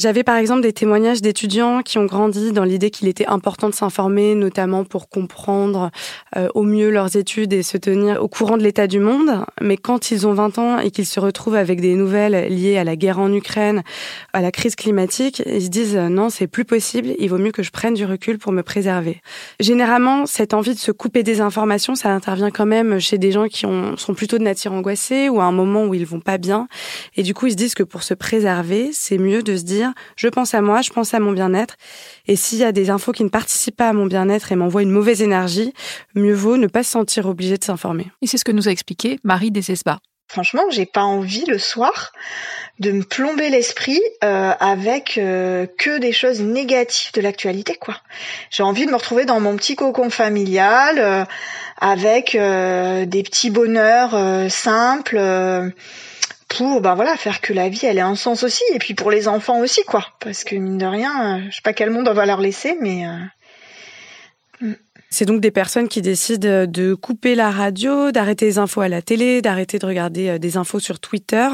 J'avais 0.00 0.24
par 0.24 0.36
exemple 0.36 0.62
des 0.62 0.72
témoignages 0.72 1.20
d'étudiants 1.20 1.82
qui 1.82 1.98
ont 1.98 2.06
grandi 2.06 2.52
dans 2.52 2.64
l'idée 2.64 2.88
qu'il 2.88 3.06
était 3.06 3.26
important 3.26 3.68
de 3.68 3.74
s'informer, 3.74 4.34
notamment 4.34 4.82
pour 4.82 5.10
comprendre 5.10 5.90
euh, 6.38 6.48
au 6.54 6.62
mieux 6.62 6.88
leurs 6.88 7.16
études 7.16 7.52
et 7.52 7.62
se 7.62 7.76
tenir 7.76 8.22
au 8.22 8.26
courant 8.26 8.56
de 8.56 8.62
l'état 8.62 8.86
du 8.86 8.98
monde. 8.98 9.44
Mais 9.60 9.76
quand 9.76 10.10
ils 10.10 10.26
ont 10.26 10.32
20 10.32 10.56
ans 10.56 10.78
et 10.78 10.90
qu'ils 10.90 11.04
se 11.04 11.20
retrouvent 11.20 11.56
avec 11.56 11.82
des 11.82 11.96
nouvelles 11.96 12.50
liées 12.50 12.78
à 12.78 12.84
la 12.84 12.96
guerre 12.96 13.18
en 13.18 13.30
Ukraine, 13.30 13.82
à 14.32 14.40
la 14.40 14.50
crise 14.50 14.74
climatique, 14.74 15.42
ils 15.44 15.64
se 15.64 15.68
disent 15.68 15.96
non, 15.96 16.30
c'est 16.30 16.46
plus 16.46 16.64
possible, 16.64 17.10
il 17.18 17.28
vaut 17.28 17.36
mieux 17.36 17.52
que 17.52 17.62
je 17.62 17.70
prenne 17.70 17.92
du 17.92 18.06
recul 18.06 18.38
pour 18.38 18.52
me 18.52 18.62
préserver. 18.62 19.20
Généralement, 19.60 20.24
cette 20.24 20.54
envie 20.54 20.72
de 20.72 20.78
se 20.78 20.92
couper 20.92 21.22
des 21.24 21.42
informations, 21.42 21.94
ça 21.94 22.08
intervient 22.08 22.50
quand 22.50 22.64
même 22.64 23.00
chez 23.00 23.18
des 23.18 23.32
gens 23.32 23.48
qui 23.48 23.66
ont, 23.66 23.98
sont 23.98 24.14
plutôt 24.14 24.38
de 24.38 24.44
nature 24.44 24.72
angoissée 24.72 25.28
ou 25.28 25.42
à 25.42 25.44
un 25.44 25.52
moment 25.52 25.84
où 25.84 25.92
ils 25.92 26.06
vont 26.06 26.20
pas 26.20 26.38
bien. 26.38 26.68
Et 27.18 27.22
du 27.22 27.34
coup, 27.34 27.48
ils 27.48 27.52
se 27.52 27.56
disent 27.56 27.74
que 27.74 27.82
pour 27.82 28.02
se 28.02 28.14
préserver, 28.14 28.88
c'est 28.94 29.18
mieux 29.18 29.42
de 29.42 29.58
se 29.58 29.64
dire 29.90 29.94
je 30.16 30.28
pense 30.28 30.54
à 30.54 30.60
moi, 30.60 30.82
je 30.82 30.90
pense 30.90 31.14
à 31.14 31.20
mon 31.20 31.32
bien-être. 31.32 31.76
Et 32.26 32.36
s'il 32.36 32.58
y 32.58 32.64
a 32.64 32.72
des 32.72 32.90
infos 32.90 33.12
qui 33.12 33.24
ne 33.24 33.28
participent 33.28 33.76
pas 33.76 33.88
à 33.88 33.92
mon 33.92 34.06
bien-être 34.06 34.52
et 34.52 34.56
m'envoient 34.56 34.82
une 34.82 34.90
mauvaise 34.90 35.22
énergie, 35.22 35.72
mieux 36.14 36.34
vaut 36.34 36.56
ne 36.56 36.66
pas 36.66 36.82
se 36.82 36.90
sentir 36.90 37.26
obligé 37.26 37.56
de 37.56 37.64
s'informer. 37.64 38.10
Et 38.22 38.26
c'est 38.26 38.38
ce 38.38 38.44
que 38.44 38.52
nous 38.52 38.68
a 38.68 38.70
expliqué 38.70 39.18
Marie 39.24 39.50
Desesbas. 39.50 39.98
Franchement, 40.30 40.62
j'ai 40.70 40.86
pas 40.86 41.02
envie 41.02 41.44
le 41.46 41.58
soir 41.58 42.12
de 42.78 42.92
me 42.92 43.02
plomber 43.02 43.50
l'esprit 43.50 44.00
euh, 44.22 44.52
avec 44.60 45.18
euh, 45.18 45.66
que 45.76 45.98
des 45.98 46.12
choses 46.12 46.40
négatives 46.40 47.12
de 47.14 47.20
l'actualité, 47.20 47.74
quoi. 47.74 47.96
J'ai 48.48 48.62
envie 48.62 48.86
de 48.86 48.92
me 48.92 48.96
retrouver 48.96 49.24
dans 49.24 49.40
mon 49.40 49.56
petit 49.56 49.74
cocon 49.74 50.08
familial 50.08 50.98
euh, 51.00 51.24
avec 51.80 52.32
des 52.36 53.22
petits 53.24 53.50
bonheurs 53.50 54.14
simples 54.50 55.18
pour 56.50 56.80
ben 56.80 56.94
voilà 56.94 57.16
faire 57.16 57.40
que 57.40 57.52
la 57.52 57.68
vie 57.68 57.86
ait 57.86 58.00
un 58.00 58.16
sens 58.16 58.42
aussi 58.42 58.62
et 58.74 58.78
puis 58.78 58.94
pour 58.94 59.10
les 59.10 59.28
enfants 59.28 59.60
aussi 59.60 59.82
quoi 59.84 60.04
parce 60.20 60.44
que 60.44 60.56
mine 60.56 60.78
de 60.78 60.86
rien 60.86 61.38
euh, 61.38 61.46
je 61.48 61.56
sais 61.56 61.62
pas 61.62 61.72
quel 61.72 61.90
monde 61.90 62.08
on 62.08 62.12
va 62.12 62.26
leur 62.26 62.40
laisser 62.40 62.76
mais 62.80 63.06
euh, 63.06 64.66
mm. 64.66 64.74
c'est 65.10 65.24
donc 65.24 65.40
des 65.40 65.52
personnes 65.52 65.88
qui 65.88 66.02
décident 66.02 66.66
de 66.66 66.94
couper 66.94 67.36
la 67.36 67.50
radio, 67.50 68.10
d'arrêter 68.10 68.46
les 68.46 68.58
infos 68.58 68.80
à 68.80 68.88
la 68.88 69.00
télé, 69.00 69.42
d'arrêter 69.42 69.78
de 69.78 69.86
regarder 69.86 70.28
euh, 70.28 70.38
des 70.38 70.56
infos 70.56 70.80
sur 70.80 70.98
Twitter. 70.98 71.48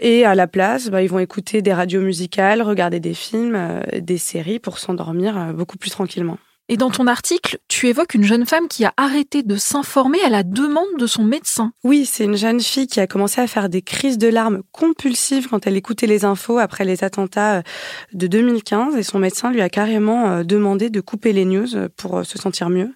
Et 0.00 0.24
à 0.24 0.34
la 0.34 0.48
place, 0.48 0.88
bah, 0.88 1.02
ils 1.02 1.08
vont 1.08 1.20
écouter 1.20 1.62
des 1.62 1.72
radios 1.72 2.02
musicales, 2.02 2.60
regarder 2.60 3.00
des 3.00 3.14
films, 3.14 3.82
des 3.96 4.18
séries 4.18 4.58
pour 4.58 4.78
s'endormir 4.78 5.54
beaucoup 5.54 5.78
plus 5.78 5.90
tranquillement. 5.90 6.38
Et 6.70 6.78
dans 6.78 6.90
ton 6.90 7.06
article, 7.06 7.58
tu 7.68 7.88
évoques 7.88 8.14
une 8.14 8.24
jeune 8.24 8.46
femme 8.46 8.68
qui 8.68 8.86
a 8.86 8.94
arrêté 8.96 9.42
de 9.42 9.56
s'informer 9.56 10.18
à 10.22 10.30
la 10.30 10.42
demande 10.42 10.96
de 10.98 11.06
son 11.06 11.22
médecin. 11.22 11.72
Oui, 11.84 12.06
c'est 12.06 12.24
une 12.24 12.38
jeune 12.38 12.60
fille 12.60 12.86
qui 12.86 13.00
a 13.00 13.06
commencé 13.06 13.42
à 13.42 13.46
faire 13.46 13.68
des 13.68 13.82
crises 13.82 14.16
de 14.16 14.28
larmes 14.28 14.62
compulsives 14.72 15.48
quand 15.48 15.66
elle 15.66 15.76
écoutait 15.76 16.06
les 16.06 16.24
infos 16.24 16.56
après 16.56 16.86
les 16.86 17.04
attentats 17.04 17.58
euh, 17.58 17.62
de 18.14 18.26
2015 18.26 18.96
et 18.96 19.02
son 19.02 19.18
médecin 19.18 19.50
lui 19.50 19.60
a 19.60 19.68
carrément 19.68 20.26
euh, 20.26 20.42
demandé 20.42 20.88
de 20.88 21.02
couper 21.02 21.34
les 21.34 21.44
news 21.44 21.68
pour 21.96 22.18
euh, 22.18 22.24
se 22.24 22.38
sentir 22.38 22.70
mieux. 22.70 22.94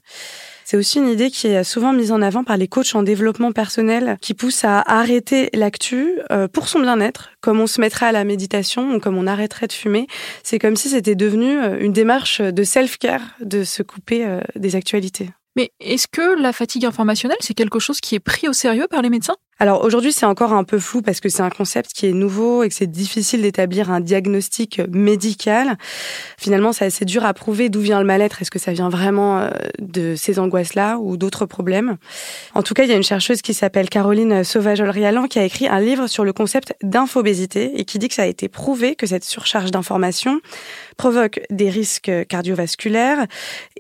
C'est 0.70 0.76
aussi 0.76 0.98
une 0.98 1.08
idée 1.08 1.30
qui 1.30 1.46
est 1.46 1.64
souvent 1.64 1.94
mise 1.94 2.12
en 2.12 2.20
avant 2.20 2.44
par 2.44 2.58
les 2.58 2.68
coachs 2.68 2.94
en 2.94 3.02
développement 3.02 3.52
personnel 3.52 4.18
qui 4.20 4.34
poussent 4.34 4.66
à 4.66 4.82
arrêter 4.82 5.48
l'actu 5.54 6.18
euh, 6.30 6.46
pour 6.46 6.68
son 6.68 6.80
bien-être, 6.80 7.30
comme 7.40 7.58
on 7.58 7.66
se 7.66 7.80
mettrait 7.80 8.04
à 8.04 8.12
la 8.12 8.22
méditation 8.22 8.92
ou 8.92 9.00
comme 9.00 9.16
on 9.16 9.26
arrêterait 9.26 9.66
de 9.66 9.72
fumer. 9.72 10.06
C'est 10.42 10.58
comme 10.58 10.76
si 10.76 10.90
c'était 10.90 11.14
devenu 11.14 11.58
euh, 11.58 11.78
une 11.80 11.94
démarche 11.94 12.42
de 12.42 12.64
self-care 12.64 13.22
de 13.40 13.64
se 13.64 13.82
couper 13.82 14.26
euh, 14.26 14.42
des 14.56 14.76
actualités. 14.76 15.30
Mais 15.56 15.70
est-ce 15.80 16.06
que 16.06 16.38
la 16.38 16.52
fatigue 16.52 16.84
informationnelle, 16.84 17.38
c'est 17.40 17.54
quelque 17.54 17.78
chose 17.78 18.02
qui 18.02 18.14
est 18.14 18.20
pris 18.20 18.46
au 18.46 18.52
sérieux 18.52 18.88
par 18.90 19.00
les 19.00 19.08
médecins? 19.08 19.36
Alors 19.60 19.82
aujourd'hui, 19.82 20.12
c'est 20.12 20.26
encore 20.26 20.52
un 20.52 20.62
peu 20.62 20.78
flou 20.78 21.02
parce 21.02 21.18
que 21.18 21.28
c'est 21.28 21.42
un 21.42 21.50
concept 21.50 21.92
qui 21.92 22.06
est 22.06 22.12
nouveau 22.12 22.62
et 22.62 22.68
que 22.68 22.74
c'est 22.74 22.90
difficile 22.90 23.42
d'établir 23.42 23.90
un 23.90 24.00
diagnostic 24.00 24.80
médical. 24.88 25.76
Finalement, 26.38 26.72
c'est 26.72 26.84
assez 26.84 27.04
dur 27.04 27.24
à 27.24 27.34
prouver 27.34 27.68
d'où 27.68 27.80
vient 27.80 27.98
le 27.98 28.06
mal-être. 28.06 28.40
Est-ce 28.40 28.52
que 28.52 28.60
ça 28.60 28.72
vient 28.72 28.88
vraiment 28.88 29.38
euh, 29.38 29.50
de 29.80 30.14
ces 30.16 30.38
angoisses-là 30.38 30.98
ou 30.98 31.16
d'autres 31.16 31.44
problèmes? 31.44 31.96
En 32.54 32.62
tout 32.62 32.72
cas, 32.72 32.84
il 32.84 32.90
y 32.90 32.92
a 32.92 32.96
une 32.96 33.02
chercheuse 33.02 33.42
qui 33.42 33.52
s'appelle 33.52 33.88
Caroline 33.88 34.44
Sauvage-Rialan 34.44 35.26
qui 35.26 35.40
a 35.40 35.44
écrit 35.44 35.66
un 35.66 35.80
livre 35.80 36.06
sur 36.06 36.24
le 36.24 36.32
concept 36.32 36.74
d'infobésité 36.84 37.80
et 37.80 37.84
qui 37.84 37.98
dit 37.98 38.06
que 38.06 38.14
ça 38.14 38.22
a 38.22 38.26
été 38.26 38.48
prouvé 38.48 38.94
que 38.94 39.06
cette 39.08 39.24
surcharge 39.24 39.72
d'informations 39.72 40.40
provoque 40.96 41.40
des 41.50 41.70
risques 41.70 42.12
cardiovasculaires 42.28 43.26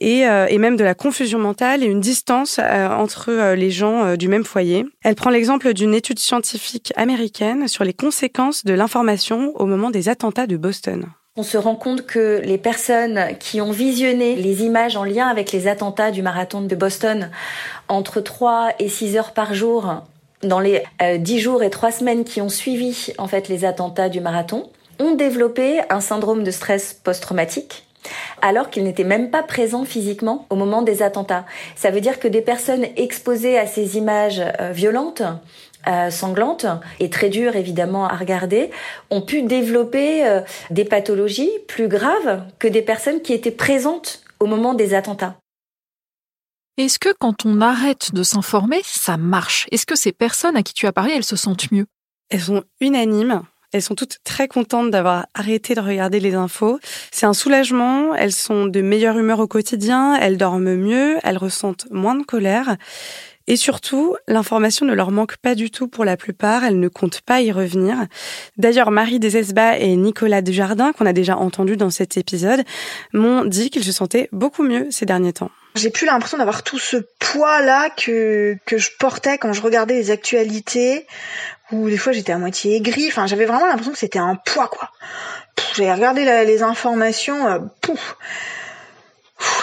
et, 0.00 0.26
euh, 0.26 0.46
et 0.48 0.58
même 0.58 0.76
de 0.76 0.84
la 0.84 0.94
confusion 0.94 1.38
mentale 1.38 1.84
et 1.84 1.86
une 1.86 2.00
distance 2.00 2.58
euh, 2.60 2.88
entre 2.88 3.54
les 3.54 3.70
gens 3.70 4.16
du 4.16 4.26
même 4.26 4.44
foyer. 4.44 4.84
Elle 5.04 5.14
prend 5.14 5.30
l'exemple 5.30 5.67
d'une 5.72 5.94
étude 5.94 6.18
scientifique 6.18 6.92
américaine 6.96 7.68
sur 7.68 7.84
les 7.84 7.92
conséquences 7.92 8.64
de 8.64 8.74
l'information 8.74 9.52
au 9.54 9.66
moment 9.66 9.90
des 9.90 10.08
attentats 10.08 10.46
de 10.46 10.56
Boston. 10.56 11.06
On 11.36 11.42
se 11.44 11.56
rend 11.56 11.76
compte 11.76 12.04
que 12.04 12.40
les 12.44 12.58
personnes 12.58 13.36
qui 13.38 13.60
ont 13.60 13.70
visionné 13.70 14.34
les 14.34 14.64
images 14.64 14.96
en 14.96 15.04
lien 15.04 15.28
avec 15.28 15.52
les 15.52 15.68
attentats 15.68 16.10
du 16.10 16.20
marathon 16.20 16.62
de 16.62 16.74
Boston 16.74 17.30
entre 17.88 18.20
3 18.20 18.70
et 18.80 18.88
6 18.88 19.16
heures 19.16 19.32
par 19.32 19.54
jour 19.54 20.02
dans 20.42 20.60
les 20.60 20.82
euh, 21.02 21.18
dix 21.18 21.34
10 21.34 21.40
jours 21.40 21.62
et 21.62 21.70
3 21.70 21.92
semaines 21.92 22.24
qui 22.24 22.40
ont 22.40 22.48
suivi 22.48 23.12
en 23.18 23.28
fait 23.28 23.48
les 23.48 23.64
attentats 23.64 24.08
du 24.08 24.20
marathon 24.20 24.68
ont 24.98 25.14
développé 25.14 25.80
un 25.90 26.00
syndrome 26.00 26.44
de 26.44 26.50
stress 26.50 26.92
post-traumatique 26.92 27.87
alors 28.42 28.70
qu'ils 28.70 28.84
n'étaient 28.84 29.04
même 29.04 29.30
pas 29.30 29.42
présents 29.42 29.84
physiquement 29.84 30.46
au 30.50 30.56
moment 30.56 30.82
des 30.82 31.02
attentats. 31.02 31.44
Ça 31.76 31.90
veut 31.90 32.00
dire 32.00 32.20
que 32.20 32.28
des 32.28 32.40
personnes 32.40 32.86
exposées 32.96 33.58
à 33.58 33.66
ces 33.66 33.96
images 33.96 34.42
euh, 34.60 34.72
violentes, 34.72 35.22
euh, 35.86 36.10
sanglantes 36.10 36.66
et 37.00 37.10
très 37.10 37.28
dures 37.28 37.56
évidemment 37.56 38.06
à 38.06 38.16
regarder, 38.16 38.70
ont 39.10 39.22
pu 39.22 39.42
développer 39.42 40.26
euh, 40.26 40.40
des 40.70 40.84
pathologies 40.84 41.50
plus 41.66 41.88
graves 41.88 42.42
que 42.58 42.68
des 42.68 42.82
personnes 42.82 43.22
qui 43.22 43.32
étaient 43.32 43.50
présentes 43.50 44.22
au 44.40 44.46
moment 44.46 44.74
des 44.74 44.94
attentats. 44.94 45.36
Est-ce 46.76 47.00
que 47.00 47.12
quand 47.18 47.44
on 47.44 47.60
arrête 47.60 48.14
de 48.14 48.22
s'informer, 48.22 48.80
ça 48.84 49.16
marche? 49.16 49.66
Est-ce 49.72 49.84
que 49.84 49.96
ces 49.96 50.12
personnes 50.12 50.56
à 50.56 50.62
qui 50.62 50.74
tu 50.74 50.86
as 50.86 50.92
parlé, 50.92 51.12
elles 51.16 51.24
se 51.24 51.34
sentent 51.34 51.72
mieux? 51.72 51.86
Elles 52.30 52.42
sont 52.42 52.62
unanimes 52.80 53.42
elles 53.72 53.82
sont 53.82 53.94
toutes 53.94 54.18
très 54.24 54.48
contentes 54.48 54.90
d'avoir 54.90 55.26
arrêté 55.34 55.74
de 55.74 55.80
regarder 55.80 56.20
les 56.20 56.34
infos. 56.34 56.78
C'est 57.10 57.26
un 57.26 57.34
soulagement, 57.34 58.14
elles 58.14 58.32
sont 58.32 58.66
de 58.66 58.80
meilleure 58.80 59.18
humeur 59.18 59.40
au 59.40 59.46
quotidien, 59.46 60.16
elles 60.16 60.38
dorment 60.38 60.74
mieux, 60.74 61.18
elles 61.22 61.38
ressentent 61.38 61.86
moins 61.90 62.14
de 62.14 62.24
colère. 62.24 62.76
Et 63.46 63.56
surtout, 63.56 64.14
l'information 64.26 64.84
ne 64.84 64.92
leur 64.92 65.10
manque 65.10 65.38
pas 65.38 65.54
du 65.54 65.70
tout 65.70 65.88
pour 65.88 66.04
la 66.04 66.18
plupart, 66.18 66.64
elles 66.64 66.78
ne 66.78 66.88
comptent 66.88 67.22
pas 67.22 67.40
y 67.40 67.50
revenir. 67.50 67.96
D'ailleurs, 68.58 68.90
Marie 68.90 69.18
Desesbas 69.18 69.78
et 69.78 69.96
Nicolas 69.96 70.42
Desjardins, 70.42 70.92
qu'on 70.92 71.06
a 71.06 71.14
déjà 71.14 71.36
entendu 71.36 71.78
dans 71.78 71.88
cet 71.88 72.18
épisode, 72.18 72.62
m'ont 73.14 73.46
dit 73.46 73.70
qu'ils 73.70 73.84
se 73.84 73.92
sentaient 73.92 74.28
beaucoup 74.32 74.62
mieux 74.62 74.88
ces 74.90 75.06
derniers 75.06 75.32
temps. 75.32 75.50
J'ai 75.76 75.90
plus 75.90 76.06
l'impression 76.06 76.36
d'avoir 76.36 76.62
tout 76.62 76.78
ce 76.78 76.96
poids-là 77.20 77.88
que, 77.90 78.56
que 78.66 78.76
je 78.76 78.90
portais 78.98 79.38
quand 79.38 79.52
je 79.52 79.62
regardais 79.62 79.94
les 79.94 80.10
actualités, 80.10 81.06
ou 81.72 81.88
des 81.88 81.96
fois 81.96 82.12
j'étais 82.12 82.32
à 82.32 82.38
moitié 82.38 82.76
aigrie. 82.76 83.06
Enfin, 83.08 83.26
j'avais 83.26 83.46
vraiment 83.46 83.66
l'impression 83.66 83.92
que 83.92 83.98
c'était 83.98 84.18
un 84.18 84.36
poids, 84.36 84.68
quoi. 84.68 84.90
J'ai 85.76 85.92
regardé 85.92 86.24
les 86.24 86.62
informations, 86.62 87.46
euh. 87.48 87.58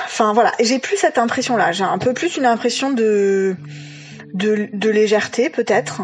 Enfin 0.05 0.33
voilà, 0.33 0.53
j'ai 0.61 0.79
plus 0.79 0.97
cette 0.97 1.17
impression-là. 1.17 1.71
J'ai 1.73 1.83
un 1.83 1.97
peu 1.97 2.13
plus 2.13 2.37
une 2.37 2.45
impression 2.45 2.91
de 2.91 3.55
de, 4.33 4.89
légèreté, 4.89 5.49
peut-être. 5.49 6.01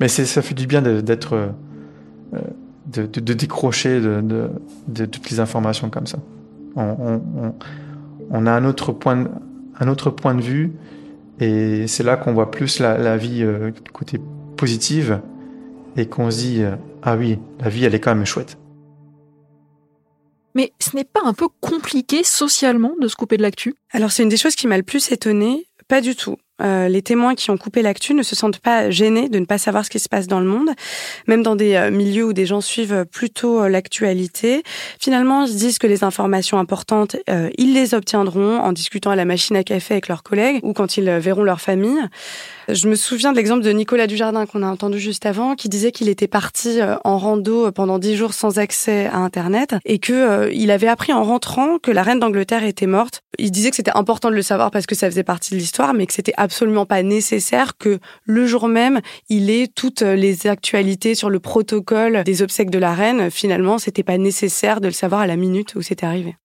Mais 0.00 0.08
ça 0.08 0.42
fait 0.42 0.54
du 0.54 0.66
bien 0.66 0.82
d'être 0.82 1.34
euh, 2.34 2.40
de, 2.86 3.34
décrocher 3.34 4.00
de, 4.00 5.06
toutes 5.06 5.30
les 5.30 5.40
informations 5.40 5.90
comme 5.90 6.06
ça. 6.06 6.18
On, 6.76 8.46
a 8.46 8.50
un 8.50 8.64
autre 8.64 8.92
point 8.92 9.28
un 9.78 9.88
autre 9.88 10.10
point 10.10 10.34
de 10.34 10.40
vue 10.40 10.72
et 11.40 11.86
c'est 11.86 12.02
là 12.02 12.16
qu'on 12.16 12.32
voit 12.32 12.50
plus 12.50 12.78
la, 12.78 13.16
vie 13.16 13.42
euh, 13.42 13.70
côté 13.92 14.18
positive 14.62 15.20
et 15.96 16.06
qu'on 16.06 16.30
se 16.30 16.38
dit 16.38 16.62
euh, 16.62 16.76
ah 17.02 17.16
oui, 17.16 17.36
la 17.58 17.68
vie 17.68 17.84
elle 17.84 17.96
est 17.96 17.98
quand 17.98 18.14
même 18.14 18.24
chouette. 18.24 18.58
Mais 20.54 20.72
ce 20.78 20.94
n'est 20.94 21.02
pas 21.02 21.22
un 21.24 21.32
peu 21.32 21.48
compliqué 21.60 22.22
socialement 22.22 22.92
de 23.00 23.08
se 23.08 23.16
couper 23.16 23.36
de 23.36 23.42
l'actu? 23.42 23.74
Alors 23.90 24.12
c'est 24.12 24.22
une 24.22 24.28
des 24.28 24.36
choses 24.36 24.54
qui 24.54 24.68
m'a 24.68 24.76
le 24.76 24.84
plus 24.84 25.10
étonnée. 25.10 25.66
Pas 25.88 26.00
du 26.00 26.14
tout. 26.14 26.36
Euh, 26.62 26.86
les 26.86 27.02
témoins 27.02 27.34
qui 27.34 27.50
ont 27.50 27.56
coupé 27.56 27.82
l'actu 27.82 28.14
ne 28.14 28.22
se 28.22 28.36
sentent 28.36 28.60
pas 28.60 28.88
gênés 28.88 29.28
de 29.28 29.40
ne 29.40 29.46
pas 29.46 29.58
savoir 29.58 29.84
ce 29.84 29.90
qui 29.90 29.98
se 29.98 30.08
passe 30.08 30.28
dans 30.28 30.38
le 30.38 30.46
monde, 30.46 30.70
même 31.26 31.42
dans 31.42 31.56
des 31.56 31.74
euh, 31.74 31.90
milieux 31.90 32.26
où 32.26 32.32
des 32.32 32.46
gens 32.46 32.60
suivent 32.60 33.04
plutôt 33.10 33.66
l'actualité. 33.66 34.62
Finalement, 35.00 35.44
ils 35.44 35.56
disent 35.56 35.78
que 35.78 35.88
les 35.88 36.04
informations 36.04 36.60
importantes, 36.60 37.16
ils 37.58 37.74
les 37.74 37.94
obtiendront 37.94 38.60
en 38.60 38.72
discutant 38.72 39.10
à 39.10 39.16
la 39.16 39.24
machine 39.24 39.56
à 39.56 39.64
café 39.64 39.94
avec 39.94 40.06
leurs 40.06 40.22
collègues 40.22 40.60
ou 40.62 40.72
quand 40.72 40.96
ils 40.96 41.10
verront 41.10 41.42
leur 41.42 41.60
famille. 41.60 41.98
Je 42.68 42.88
me 42.88 42.94
souviens 42.94 43.32
de 43.32 43.36
l'exemple 43.36 43.62
de 43.62 43.70
Nicolas 43.70 44.06
Dujardin 44.06 44.46
qu'on 44.46 44.62
a 44.62 44.68
entendu 44.68 45.00
juste 45.00 45.26
avant, 45.26 45.56
qui 45.56 45.68
disait 45.68 45.90
qu'il 45.90 46.08
était 46.08 46.28
parti 46.28 46.80
euh, 46.80 46.96
en 47.04 47.18
rando 47.18 47.66
euh, 47.66 47.70
pendant 47.72 47.98
dix 47.98 48.16
jours 48.16 48.34
sans 48.34 48.58
accès 48.58 49.06
à 49.06 49.16
Internet 49.16 49.74
et 49.84 49.98
que 49.98 50.12
euh, 50.12 50.50
il 50.52 50.70
avait 50.70 50.86
appris 50.86 51.12
en 51.12 51.24
rentrant 51.24 51.78
que 51.78 51.90
la 51.90 52.02
reine 52.02 52.20
d'Angleterre 52.20 52.64
était 52.64 52.86
morte. 52.86 53.22
Il 53.38 53.50
disait 53.50 53.70
que 53.70 53.76
c'était 53.76 53.96
important 53.96 54.30
de 54.30 54.36
le 54.36 54.42
savoir 54.42 54.70
parce 54.70 54.86
que 54.86 54.94
ça 54.94 55.10
faisait 55.10 55.24
partie 55.24 55.54
de 55.54 55.58
l'histoire, 55.58 55.92
mais 55.92 56.06
que 56.06 56.12
c'était 56.12 56.34
absolument 56.36 56.86
pas 56.86 57.02
nécessaire 57.02 57.76
que 57.76 57.98
le 58.24 58.46
jour 58.46 58.68
même 58.68 59.00
il 59.28 59.50
ait 59.50 59.66
toutes 59.66 60.02
les 60.02 60.46
actualités 60.46 61.14
sur 61.14 61.30
le 61.30 61.40
protocole 61.40 62.22
des 62.24 62.42
obsèques 62.42 62.70
de 62.70 62.78
la 62.78 62.94
reine. 62.94 63.30
Finalement, 63.30 63.78
c'était 63.78 64.02
pas 64.02 64.18
nécessaire 64.18 64.80
de 64.80 64.86
le 64.86 64.92
savoir 64.92 65.22
à 65.22 65.26
la 65.26 65.36
minute 65.36 65.74
où 65.74 65.82
c'était 65.82 66.06
arrivé. 66.06 66.36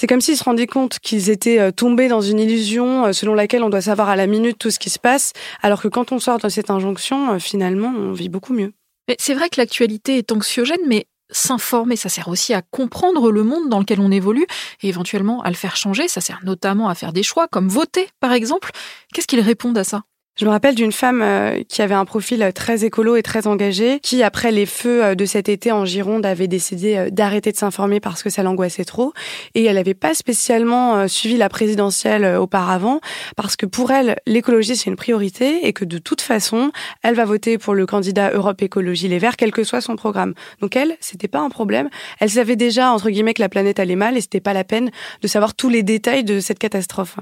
C'est 0.00 0.06
comme 0.06 0.22
s'ils 0.22 0.38
se 0.38 0.44
rendaient 0.44 0.66
compte 0.66 0.98
qu'ils 0.98 1.28
étaient 1.28 1.58
euh, 1.58 1.72
tombés 1.72 2.08
dans 2.08 2.22
une 2.22 2.38
illusion 2.38 3.04
euh, 3.04 3.12
selon 3.12 3.34
laquelle 3.34 3.62
on 3.62 3.68
doit 3.68 3.82
savoir 3.82 4.08
à 4.08 4.16
la 4.16 4.26
minute 4.26 4.56
tout 4.56 4.70
ce 4.70 4.78
qui 4.78 4.88
se 4.88 4.98
passe, 4.98 5.34
alors 5.60 5.82
que 5.82 5.88
quand 5.88 6.10
on 6.10 6.18
sort 6.18 6.38
de 6.38 6.48
cette 6.48 6.70
injonction, 6.70 7.34
euh, 7.34 7.38
finalement, 7.38 7.92
on 7.94 8.12
vit 8.12 8.30
beaucoup 8.30 8.54
mieux. 8.54 8.72
C'est 9.18 9.34
vrai 9.34 9.50
que 9.50 9.60
l'actualité 9.60 10.16
est 10.16 10.32
anxiogène, 10.32 10.80
mais 10.86 11.04
s'informer, 11.30 11.96
ça 11.96 12.08
sert 12.08 12.28
aussi 12.28 12.54
à 12.54 12.62
comprendre 12.62 13.30
le 13.30 13.42
monde 13.42 13.68
dans 13.68 13.78
lequel 13.78 14.00
on 14.00 14.10
évolue 14.10 14.46
et 14.82 14.88
éventuellement 14.88 15.42
à 15.42 15.50
le 15.50 15.54
faire 15.54 15.76
changer. 15.76 16.08
Ça 16.08 16.22
sert 16.22 16.40
notamment 16.44 16.88
à 16.88 16.94
faire 16.94 17.12
des 17.12 17.22
choix, 17.22 17.46
comme 17.46 17.68
voter, 17.68 18.08
par 18.20 18.32
exemple. 18.32 18.70
Qu'est-ce 19.12 19.26
qu'ils 19.26 19.40
répondent 19.40 19.76
à 19.76 19.84
ça? 19.84 20.04
Je 20.40 20.46
me 20.46 20.50
rappelle 20.50 20.74
d'une 20.74 20.90
femme 20.90 21.20
euh, 21.20 21.62
qui 21.68 21.82
avait 21.82 21.94
un 21.94 22.06
profil 22.06 22.42
euh, 22.42 22.50
très 22.50 22.86
écolo 22.86 23.14
et 23.14 23.22
très 23.22 23.46
engagé, 23.46 24.00
qui 24.00 24.22
après 24.22 24.50
les 24.52 24.64
feux 24.64 25.04
euh, 25.04 25.14
de 25.14 25.26
cet 25.26 25.50
été 25.50 25.70
en 25.70 25.84
Gironde 25.84 26.24
avait 26.24 26.48
décidé 26.48 27.08
d'arrêter 27.12 27.52
de 27.52 27.58
s'informer 27.58 28.00
parce 28.00 28.22
que 28.22 28.30
ça 28.30 28.42
l'angoissait 28.42 28.86
trop. 28.86 29.12
Et 29.54 29.66
elle 29.66 29.74
n'avait 29.74 29.92
pas 29.92 30.14
spécialement 30.14 31.06
suivi 31.08 31.36
la 31.36 31.50
présidentielle 31.50 32.24
auparavant 32.38 33.00
parce 33.36 33.54
que 33.56 33.66
pour 33.66 33.90
elle, 33.90 34.16
l'écologie 34.26 34.76
c'est 34.76 34.88
une 34.88 34.96
priorité 34.96 35.66
et 35.66 35.74
que 35.74 35.84
de 35.84 35.98
toute 35.98 36.22
façon, 36.22 36.72
elle 37.02 37.14
va 37.14 37.26
voter 37.26 37.58
pour 37.58 37.74
le 37.74 37.84
candidat 37.84 38.30
Europe 38.32 38.62
Écologie 38.62 39.08
Les 39.08 39.18
Verts, 39.18 39.36
quel 39.36 39.52
que 39.52 39.62
soit 39.62 39.82
son 39.82 39.96
programme. 39.96 40.32
Donc 40.62 40.74
elle, 40.74 40.96
c'était 41.00 41.28
pas 41.28 41.40
un 41.40 41.50
problème. 41.50 41.90
Elle 42.18 42.30
savait 42.30 42.56
déjà 42.56 42.92
entre 42.92 43.10
guillemets 43.10 43.34
que 43.34 43.42
la 43.42 43.50
planète 43.50 43.78
allait 43.78 43.94
mal 43.94 44.16
et 44.16 44.22
c'était 44.22 44.40
pas 44.40 44.54
la 44.54 44.64
peine 44.64 44.90
de 45.20 45.28
savoir 45.28 45.54
tous 45.54 45.68
les 45.68 45.82
détails 45.82 46.24
de 46.24 46.40
cette 46.40 46.58
catastrophe. 46.58 47.18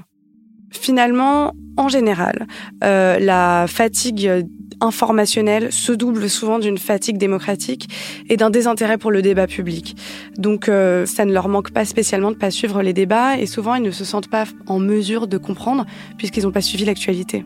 Finalement, 0.71 1.53
en 1.79 1.87
général, 1.87 2.45
euh, 2.83 3.17
la 3.19 3.65
fatigue 3.67 4.45
informationnelle 4.81 5.71
se 5.71 5.93
double 5.93 6.29
souvent 6.29 6.59
d'une 6.59 6.77
fatigue 6.77 7.17
démocratique 7.17 7.89
et 8.29 8.35
d'un 8.35 8.49
désintérêt 8.49 8.97
pour 8.97 9.11
le 9.11 9.21
débat 9.21 9.47
public. 9.47 9.95
Donc 10.37 10.67
euh, 10.67 11.05
ça 11.05 11.23
ne 11.23 11.31
leur 11.31 11.47
manque 11.47 11.71
pas 11.71 11.85
spécialement 11.85 12.31
de 12.31 12.35
pas 12.35 12.51
suivre 12.51 12.81
les 12.81 12.91
débats 12.91 13.37
et 13.37 13.45
souvent 13.45 13.75
ils 13.75 13.81
ne 13.81 13.91
se 13.91 14.03
sentent 14.03 14.29
pas 14.29 14.43
en 14.67 14.79
mesure 14.79 15.27
de 15.27 15.37
comprendre 15.37 15.85
puisqu'ils 16.17 16.43
n'ont 16.43 16.51
pas 16.51 16.61
suivi 16.61 16.83
l'actualité. 16.83 17.45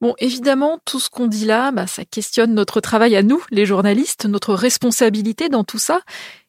Bon, 0.00 0.14
évidemment, 0.18 0.78
tout 0.84 1.00
ce 1.00 1.10
qu'on 1.10 1.26
dit 1.26 1.44
là, 1.44 1.72
bah, 1.72 1.88
ça 1.88 2.04
questionne 2.04 2.54
notre 2.54 2.80
travail 2.80 3.16
à 3.16 3.24
nous, 3.24 3.42
les 3.50 3.66
journalistes, 3.66 4.26
notre 4.26 4.54
responsabilité 4.54 5.48
dans 5.48 5.64
tout 5.64 5.80
ça. 5.80 6.02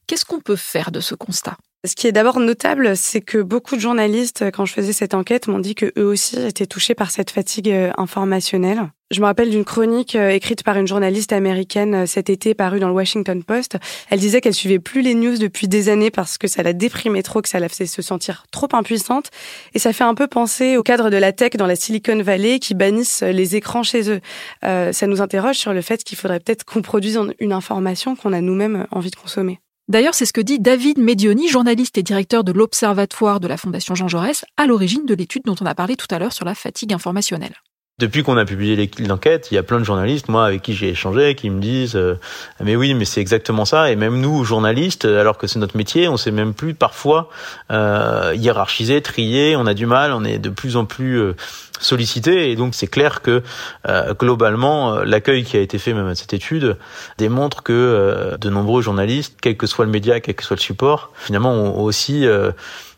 Qu'est-ce 0.06 0.24
qu'on 0.24 0.39
peut 0.39 0.56
faire 0.56 0.91
de 0.91 1.00
ce 1.00 1.15
constat? 1.15 1.58
Ce 1.86 1.96
qui 1.96 2.08
est 2.08 2.12
d'abord 2.12 2.42
notable, 2.42 2.98
c'est 2.98 3.22
que 3.22 3.38
beaucoup 3.38 3.76
de 3.76 3.80
journalistes, 3.80 4.44
quand 4.54 4.66
je 4.66 4.74
faisais 4.74 4.92
cette 4.92 5.14
enquête, 5.14 5.48
m'ont 5.48 5.60
dit 5.60 5.76
que 5.76 5.94
eux 5.98 6.06
aussi 6.06 6.38
étaient 6.38 6.66
touchés 6.66 6.94
par 6.94 7.10
cette 7.10 7.32
fatigue 7.32 7.70
euh, 7.70 7.92
informationnelle. 7.98 8.92
Je 9.12 9.22
me 9.22 9.26
rappelle 9.26 9.50
d'une 9.50 9.64
chronique 9.64 10.18
euh, 10.18 10.30
écrite 10.30 10.64
par 10.64 10.76
une 10.76 10.88
journaliste 10.88 11.32
américaine 11.32 11.96
euh, 11.96 12.06
cet 12.06 12.30
été 12.30 12.54
parue 12.54 12.82
dans 12.82 12.90
le 12.90 12.94
Washington 12.94 13.42
Post. 13.46 13.78
Elle 14.10 14.20
disait 14.20 14.42
qu'elle 14.42 14.54
suivait 14.54 14.80
plus 14.80 15.02
les 15.02 15.14
news 15.14 15.38
depuis 15.38 15.70
des 15.70 15.88
années 15.88 16.12
parce 16.12 16.38
que 16.38 16.50
ça 16.50 16.64
la 16.64 16.74
déprimait 16.74 17.24
trop, 17.24 17.42
que 17.42 17.48
ça 17.48 17.62
la 17.62 17.70
faisait 17.70 17.86
se 17.86 18.02
sentir 18.02 18.46
trop 18.52 18.68
impuissante. 18.74 19.30
Et 19.74 19.80
ça 19.80 19.94
fait 19.94 20.04
un 20.04 20.16
peu 20.16 20.28
penser 20.28 20.76
au 20.76 20.84
cadre 20.84 21.10
de 21.10 21.18
la 21.18 21.32
tech 21.32 21.52
dans 21.52 21.66
la 21.66 21.78
Silicon 21.78 22.22
Valley 22.22 22.60
qui 22.60 22.74
bannissent 22.74 23.24
les 23.24 23.56
écrans 23.56 23.84
chez 23.84 24.12
eux. 24.12 24.20
ça 24.62 25.08
nous 25.08 25.22
interroge 25.22 25.56
sur 25.56 25.72
le 25.72 25.82
fait 25.82 26.04
qu'il 26.04 26.18
faudrait 26.18 26.42
peut-être 26.42 26.66
qu'on 26.66 26.82
produise 26.82 27.18
une 27.40 27.54
information 27.54 28.18
qu'on 28.18 28.34
a 28.34 28.42
nous-mêmes 28.42 28.86
envie 28.92 29.12
de 29.12 29.16
consommer. 29.16 29.62
D'ailleurs, 29.89 30.13
c'est 30.13 30.27
ce 30.27 30.34
que 30.34 30.41
dit 30.41 30.60
David 30.60 31.00
Medioni, 31.00 31.50
journaliste 31.50 31.98
et 31.98 32.03
directeur 32.03 32.43
de 32.43 32.51
l'Observatoire 32.51 33.39
de 33.39 33.47
la 33.47 33.58
Fondation 33.58 33.95
Jean 33.95 34.08
Jaurès, 34.08 34.45
à 34.56 34.67
l'origine 34.67 35.08
de 35.08 35.15
l'étude 35.15 35.41
dont 35.45 35.56
on 35.62 35.65
a 35.65 35.73
parlé 35.73 35.95
tout 35.95 36.06
à 36.12 36.19
l'heure 36.19 36.32
sur 36.32 36.45
la 36.45 36.54
fatigue 36.54 36.93
informationnelle. 36.93 37.56
Depuis 37.97 38.21
qu'on 38.21 38.38
a 38.38 38.45
publié 38.45 38.89
l'enquête, 38.99 39.49
il 39.52 39.56
y 39.56 39.58
a 39.58 39.63
plein 39.63 39.80
de 39.80 39.84
journalistes, 39.84 40.30
moi, 40.30 40.45
avec 40.45 40.62
qui 40.62 40.73
j'ai 40.75 40.89
échangé, 40.89 41.34
qui 41.34 41.49
me 41.49 41.60
disent 41.60 41.95
euh, 41.95 42.19
mais 42.63 42.75
oui, 42.75 42.93
mais 42.93 43.04
c'est 43.04 43.19
exactement 43.19 43.65
ça. 43.65 43.91
Et 43.91 43.95
même 43.95 44.21
nous, 44.21 44.45
journalistes, 44.45 45.06
alors 45.06 45.39
que 45.39 45.47
c'est 45.47 45.58
notre 45.58 45.75
métier, 45.75 46.08
on 46.08 46.17
sait 46.17 46.32
même 46.32 46.54
plus 46.54 46.75
parfois 46.75 47.28
euh, 47.71 48.34
hiérarchiser, 48.38 49.02
trier. 49.02 49.56
On 49.56 49.65
a 49.65 49.73
du 49.73 49.88
mal, 49.88 50.13
on 50.13 50.23
est 50.23 50.38
de 50.38 50.49
plus 50.49 50.78
en 50.78 50.86
plus 50.86 51.19
euh, 51.19 51.36
sollicité. 51.80 52.52
Et 52.52 52.56
donc 52.56 52.76
c'est 52.76 52.88
clair 52.88 53.22
que 53.22 53.44
euh, 53.88 54.13
globalement, 54.13 55.00
l'accueil 55.00 55.44
qui 55.44 55.58
a 55.58 55.62
été 55.62 55.78
fait 55.78 55.94
même 55.94 56.08
à 56.08 56.15
cette 56.15 56.34
étude 56.34 56.78
démontre 57.18 57.63
que 57.63 58.38
de 58.39 58.50
nombreux 58.50 58.82
journalistes, 58.82 59.38
quel 59.42 59.58
que 59.58 59.68
soit 59.68 59.86
le 59.86 59.92
média, 59.92 60.20
quel 60.20 60.36
que 60.36 60.44
soit 60.44 60.56
le 60.56 60.62
support, 60.62 61.12
finalement 61.15 61.54
ont 61.54 61.82
aussi 61.82 62.26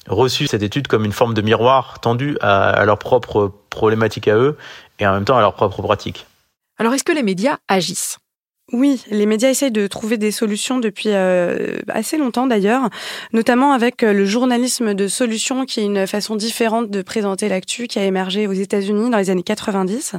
reçu 0.07 0.47
cette 0.47 0.63
étude 0.63 0.87
comme 0.87 1.05
une 1.05 1.11
forme 1.11 1.33
de 1.33 1.41
miroir 1.41 1.99
tendu 1.99 2.37
à, 2.41 2.69
à 2.69 2.85
leurs 2.85 2.99
propres 2.99 3.53
problématiques 3.69 4.27
à 4.27 4.35
eux 4.35 4.57
et 4.99 5.07
en 5.07 5.13
même 5.13 5.25
temps 5.25 5.37
à 5.37 5.41
leurs 5.41 5.53
propres 5.53 5.81
pratiques. 5.81 6.25
Alors 6.77 6.93
est-ce 6.93 7.03
que 7.03 7.11
les 7.11 7.23
médias 7.23 7.57
agissent? 7.67 8.17
Oui, 8.73 9.03
les 9.11 9.25
médias 9.25 9.49
essayent 9.49 9.71
de 9.71 9.85
trouver 9.87 10.17
des 10.17 10.31
solutions 10.31 10.79
depuis 10.79 11.09
euh, 11.09 11.79
assez 11.89 12.17
longtemps 12.17 12.47
d'ailleurs, 12.47 12.89
notamment 13.33 13.73
avec 13.73 14.03
euh, 14.03 14.13
le 14.13 14.25
journalisme 14.25 14.93
de 14.93 15.07
solutions 15.07 15.65
qui 15.65 15.81
est 15.81 15.85
une 15.85 16.07
façon 16.07 16.35
différente 16.35 16.89
de 16.89 17.01
présenter 17.01 17.49
l'actu 17.49 17.87
qui 17.87 17.99
a 17.99 18.05
émergé 18.05 18.47
aux 18.47 18.53
États-Unis 18.53 19.09
dans 19.09 19.17
les 19.17 19.29
années 19.29 19.43
90. 19.43 20.15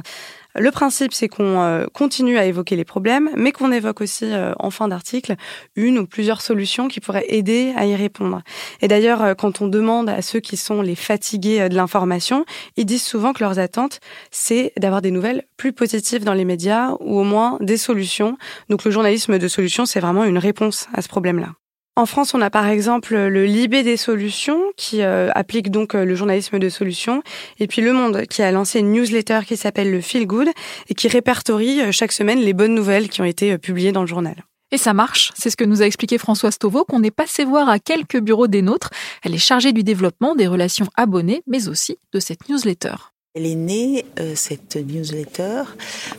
Le 0.55 0.69
principe, 0.69 1.13
c'est 1.13 1.27
qu'on 1.27 1.61
euh, 1.61 1.85
continue 1.93 2.37
à 2.37 2.45
évoquer 2.45 2.75
les 2.75 2.85
problèmes, 2.85 3.29
mais 3.35 3.51
qu'on 3.51 3.71
évoque 3.71 4.01
aussi 4.01 4.25
euh, 4.25 4.53
en 4.59 4.69
fin 4.69 4.87
d'article 4.87 5.35
une 5.75 5.97
ou 5.97 6.05
plusieurs 6.05 6.41
solutions 6.41 6.87
qui 6.87 6.99
pourraient 6.99 7.25
aider 7.27 7.73
à 7.75 7.85
y 7.85 7.95
répondre. 7.95 8.41
Et 8.81 8.87
d'ailleurs, 8.87 9.23
euh, 9.23 9.33
quand 9.33 9.61
on 9.61 9.67
demande 9.67 10.09
à 10.09 10.21
ceux 10.21 10.39
qui 10.39 10.55
sont 10.55 10.81
les 10.81 10.95
fatigués 10.95 11.69
de 11.69 11.75
l'information, 11.75 12.45
ils 12.77 12.85
disent 12.85 13.03
souvent 13.03 13.33
que 13.33 13.43
leurs 13.43 13.57
attentes, 13.57 13.99
c'est 14.29 14.73
d'avoir 14.77 15.01
des 15.01 15.11
nouvelles 15.11 15.43
plus 15.57 15.73
positives 15.73 16.23
dans 16.23 16.35
les 16.35 16.45
médias 16.45 16.91
ou 16.99 17.19
au 17.19 17.23
moins 17.23 17.57
des 17.59 17.77
solutions. 17.77 18.37
Donc 18.69 18.83
le 18.83 18.91
journalisme 18.91 19.39
de 19.39 19.47
solutions, 19.47 19.85
c'est 19.87 19.99
vraiment 19.99 20.23
une 20.23 20.37
réponse 20.37 20.87
à 20.93 21.01
ce 21.01 21.07
problème-là. 21.07 21.49
En 21.95 22.07
France, 22.07 22.33
on 22.33 22.41
a 22.41 22.49
par 22.49 22.67
exemple 22.67 23.15
le 23.15 23.45
Libé 23.45 23.83
des 23.83 23.97
solutions 23.97 24.59
qui 24.77 25.03
euh, 25.03 25.29
applique 25.35 25.69
donc 25.69 25.93
euh, 25.93 26.05
le 26.05 26.15
journalisme 26.15 26.57
de 26.57 26.67
solutions 26.67 27.21
et 27.59 27.67
puis 27.67 27.83
Le 27.83 27.93
Monde 27.93 28.25
qui 28.25 28.41
a 28.41 28.51
lancé 28.51 28.79
une 28.79 28.91
newsletter 28.91 29.41
qui 29.45 29.57
s'appelle 29.57 29.91
le 29.91 30.01
Feel 30.01 30.25
Good 30.25 30.47
et 30.89 30.95
qui 30.95 31.07
répertorie 31.07 31.81
euh, 31.81 31.91
chaque 31.91 32.11
semaine 32.11 32.39
les 32.39 32.53
bonnes 32.53 32.73
nouvelles 32.73 33.09
qui 33.09 33.21
ont 33.21 33.25
été 33.25 33.59
publiées 33.59 33.91
dans 33.91 34.01
le 34.01 34.07
journal. 34.07 34.43
Et 34.71 34.79
ça 34.79 34.95
marche, 34.95 35.31
c'est 35.35 35.51
ce 35.51 35.55
que 35.55 35.65
nous 35.65 35.83
a 35.83 35.85
expliqué 35.85 36.17
Françoise 36.17 36.57
Tovo 36.57 36.83
qu'on 36.83 37.03
est 37.03 37.11
passé 37.11 37.45
voir 37.45 37.69
à 37.69 37.77
quelques 37.77 38.19
bureaux 38.19 38.47
des 38.47 38.63
nôtres. 38.63 38.89
Elle 39.21 39.35
est 39.35 39.37
chargée 39.37 39.71
du 39.71 39.83
développement 39.83 40.33
des 40.33 40.47
relations 40.47 40.87
abonnées 40.95 41.43
mais 41.45 41.67
aussi 41.67 41.99
de 42.11 42.19
cette 42.19 42.49
newsletter. 42.49 42.95
Elle 43.35 43.47
est 43.47 43.55
née, 43.55 44.05
euh, 44.19 44.33
cette 44.35 44.75
newsletter, 44.75 45.63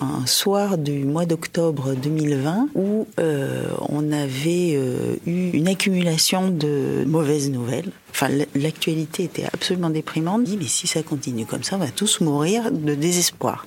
un 0.00 0.26
soir 0.26 0.78
du 0.78 1.04
mois 1.04 1.26
d'octobre 1.26 1.94
2020 1.94 2.70
où 2.74 3.06
euh, 3.20 3.68
on 3.88 4.10
avait 4.10 4.72
euh, 4.74 5.14
eu 5.24 5.50
une 5.50 5.68
accumulation 5.68 6.50
de 6.50 7.04
mauvaises 7.06 7.50
nouvelles 7.50 7.92
Enfin, 8.10 8.28
l'actualité 8.54 9.24
était 9.24 9.44
absolument 9.52 9.90
déprimante. 9.90 10.38
On 10.38 10.42
dit, 10.44 10.56
mais 10.56 10.68
si 10.68 10.86
ça 10.86 11.02
continue 11.02 11.46
comme 11.46 11.64
ça, 11.64 11.74
on 11.74 11.80
va 11.80 11.88
tous 11.90 12.20
mourir 12.20 12.70
de 12.70 12.94
désespoir. 12.94 13.66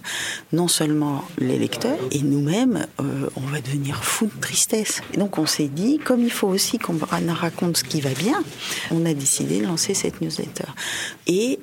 Non 0.54 0.70
seulement 0.70 1.26
les 1.38 1.60
lecteurs, 1.60 2.00
et 2.12 2.22
nous-mêmes, 2.22 2.88
on 2.98 3.42
va 3.42 3.60
devenir 3.60 4.06
fous 4.06 4.28
de 4.34 4.40
tristesse. 4.40 5.02
Donc, 5.18 5.38
on 5.38 5.46
s'est 5.46 5.68
dit, 5.68 5.98
comme 5.98 6.22
il 6.22 6.32
faut 6.32 6.48
aussi 6.48 6.80
qu'on 6.80 6.98
raconte 6.98 7.76
ce 7.76 7.84
qui 7.84 8.00
va 8.00 8.12
bien, 8.12 8.42
on 8.90 9.06
a 9.06 9.14
décidé 9.14 9.60
de 9.60 9.66
lancer 9.66 9.94
cette 9.94 10.22
newsletter. 10.22 10.72
Et 11.28 11.60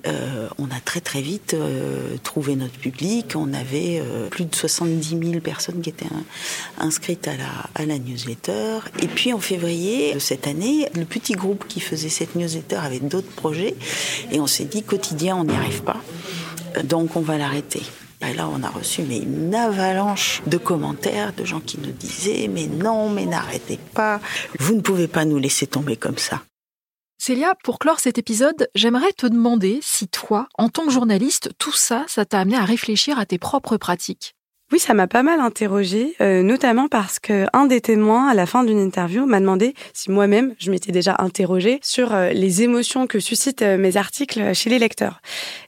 on 0.58 0.66
a 0.66 0.80
très 0.84 1.00
très 1.00 1.22
vite 1.22 1.56
euh, 1.74 2.16
trouvé 2.22 2.56
notre 2.56 2.78
public. 2.78 3.34
On 3.36 3.52
avait 3.52 4.02
plus 4.30 4.44
de 4.44 4.54
70 4.54 5.08
000 5.08 5.40
personnes 5.40 5.80
qui 5.80 5.90
étaient 5.90 6.06
inscrites 6.78 7.28
à 7.28 7.84
la, 7.84 7.98
newsletter. 7.98 8.78
Et 9.00 9.08
puis, 9.08 9.32
en 9.32 9.40
février 9.40 10.14
de 10.14 10.18
cette 10.18 10.46
année, 10.46 10.88
le 10.94 11.04
petit 11.04 11.34
groupe 11.34 11.66
qui 11.68 11.80
faisait 11.80 12.08
cette 12.08 12.34
newsletter 12.34 12.76
avec 12.76 13.08
d'autres 13.08 13.30
projets. 13.30 13.74
Et 14.32 14.40
on 14.40 14.46
s'est 14.46 14.64
dit, 14.64 14.82
quotidien, 14.82 15.36
on 15.36 15.44
n'y 15.44 15.54
arrive 15.54 15.82
pas. 15.82 16.00
Donc 16.82 17.16
on 17.16 17.20
va 17.20 17.38
l'arrêter. 17.38 17.82
Et 18.28 18.32
là, 18.32 18.48
on 18.48 18.62
a 18.62 18.70
reçu 18.70 19.02
une 19.02 19.54
avalanche 19.54 20.42
de 20.46 20.56
commentaires 20.56 21.32
de 21.34 21.44
gens 21.44 21.60
qui 21.60 21.78
nous 21.78 21.92
disaient 21.92 22.48
mais 22.48 22.66
non, 22.66 23.10
mais 23.10 23.26
n'arrêtez 23.26 23.78
pas, 23.94 24.20
vous 24.58 24.74
ne 24.74 24.80
pouvez 24.80 25.08
pas 25.08 25.24
nous 25.24 25.38
laisser 25.38 25.66
tomber 25.66 25.96
comme 25.96 26.18
ça. 26.18 26.42
Célia, 27.18 27.54
pour 27.62 27.78
clore 27.78 28.00
cet 28.00 28.18
épisode, 28.18 28.68
j'aimerais 28.74 29.12
te 29.12 29.26
demander 29.26 29.78
si 29.82 30.08
toi, 30.08 30.48
en 30.58 30.68
tant 30.68 30.84
que 30.84 30.92
journaliste, 30.92 31.50
tout 31.58 31.72
ça, 31.72 32.04
ça 32.08 32.24
t'a 32.24 32.40
amené 32.40 32.56
à 32.56 32.64
réfléchir 32.64 33.18
à 33.18 33.24
tes 33.24 33.38
propres 33.38 33.76
pratiques. 33.76 34.33
Oui, 34.72 34.78
ça 34.78 34.94
m'a 34.94 35.06
pas 35.06 35.22
mal 35.22 35.40
interrogée, 35.40 36.14
euh, 36.22 36.42
notamment 36.42 36.88
parce 36.88 37.18
que 37.18 37.44
un 37.52 37.66
des 37.66 37.82
témoins, 37.82 38.28
à 38.28 38.34
la 38.34 38.46
fin 38.46 38.64
d'une 38.64 38.80
interview, 38.80 39.26
m'a 39.26 39.38
demandé 39.38 39.74
si 39.92 40.10
moi-même, 40.10 40.54
je 40.58 40.70
m'étais 40.70 40.90
déjà 40.90 41.16
interrogée 41.18 41.78
sur 41.82 42.14
euh, 42.14 42.30
les 42.30 42.62
émotions 42.62 43.06
que 43.06 43.20
suscitent 43.20 43.60
euh, 43.60 43.76
mes 43.76 43.98
articles 43.98 44.54
chez 44.54 44.70
les 44.70 44.78
lecteurs. 44.78 45.20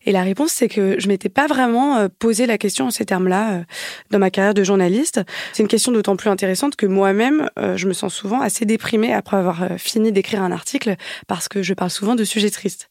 Et 0.06 0.12
la 0.12 0.22
réponse, 0.22 0.50
c'est 0.50 0.68
que 0.68 0.98
je 0.98 1.08
m'étais 1.08 1.28
pas 1.28 1.46
vraiment 1.46 2.08
posé 2.18 2.46
la 2.46 2.56
question 2.56 2.86
en 2.86 2.90
ces 2.90 3.04
termes-là 3.04 3.64
dans 4.10 4.18
ma 4.18 4.30
carrière 4.30 4.54
de 4.54 4.64
journaliste. 4.64 5.20
C'est 5.52 5.62
une 5.62 5.68
question 5.68 5.92
d'autant 5.92 6.16
plus 6.16 6.30
intéressante 6.30 6.74
que 6.76 6.86
moi-même, 6.86 7.50
je 7.74 7.86
me 7.88 7.92
sens 7.92 8.14
souvent 8.14 8.40
assez 8.40 8.64
déprimée 8.64 9.12
après 9.12 9.36
avoir 9.36 9.66
fini 9.78 10.12
d'écrire 10.12 10.42
un 10.42 10.52
article 10.52 10.94
parce 11.26 11.48
que 11.48 11.62
je 11.62 11.74
parle 11.74 11.90
souvent 11.90 12.14
de 12.14 12.22
sujets 12.22 12.50
tristes. 12.50 12.88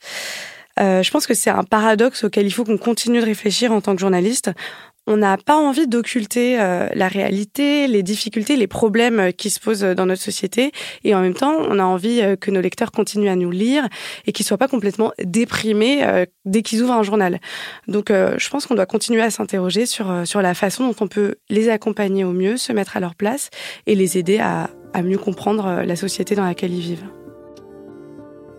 je 0.78 1.10
pense 1.10 1.26
que 1.26 1.34
c'est 1.34 1.50
un 1.50 1.64
paradoxe 1.64 2.26
auquel 2.26 2.46
il 2.46 2.52
faut 2.52 2.66
qu'on 2.66 2.78
continue 2.78 3.22
de 3.22 3.26
réfléchir 3.26 3.72
en 3.72 3.80
tant 3.80 3.96
que 3.96 4.02
journaliste 4.02 4.52
on 5.08 5.18
n'a 5.18 5.38
pas 5.38 5.56
envie 5.56 5.88
d'occulter 5.88 6.60
euh, 6.60 6.88
la 6.94 7.08
réalité, 7.08 7.88
les 7.88 8.04
difficultés, 8.04 8.56
les 8.56 8.68
problèmes 8.68 9.20
euh, 9.20 9.32
qui 9.32 9.50
se 9.50 9.60
posent 9.60 9.82
dans 9.82 10.06
notre 10.06 10.22
société. 10.22 10.72
Et 11.04 11.14
en 11.14 11.22
même 11.22 11.34
temps, 11.34 11.56
on 11.70 11.80
a 11.80 11.84
envie 11.84 12.22
euh, 12.22 12.36
que 12.36 12.52
nos 12.52 12.62
lecteurs 12.62 12.92
continuent 12.92 13.30
à 13.30 13.36
nous 13.36 13.52
lire 13.52 13.88
et 14.26 14.32
qu'ils 14.32 14.46
soient 14.46 14.58
pas 14.58 14.68
complètement 14.68 15.12
déprimés 15.24 16.26
dès 16.46 16.62
qu'ils 16.62 16.82
ouvrent 16.82 16.94
un 16.94 17.04
journal. 17.04 17.40
Donc, 17.88 18.10
je 18.10 18.50
pense 18.50 18.66
qu'on 18.66 18.76
doit 18.76 18.86
continuer 18.86 19.22
à 19.22 19.30
s'interroger 19.30 19.86
sur, 19.86 20.26
sur 20.26 20.42
la 20.42 20.54
façon 20.54 20.88
dont 20.88 20.96
on 21.02 21.08
peut 21.08 21.36
les 21.50 21.70
accompagner 21.70 22.24
au 22.24 22.32
mieux, 22.32 22.58
se 22.58 22.74
mettre 22.74 22.98
à 22.98 23.00
leur 23.00 23.16
place 23.16 23.50
et 23.88 23.96
les 23.96 24.18
aider 24.18 24.40
à, 24.40 24.70
à 24.94 25.02
mieux 25.02 25.18
comprendre 25.18 25.84
la 25.86 25.96
société 25.96 26.36
dans 26.36 26.46
laquelle 26.46 26.74
ils 26.74 26.82
vivent. 26.82 27.06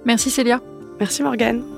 Merci 0.05 0.31
Célia. 0.31 0.61
Merci 0.99 1.23
Morgane. 1.23 1.76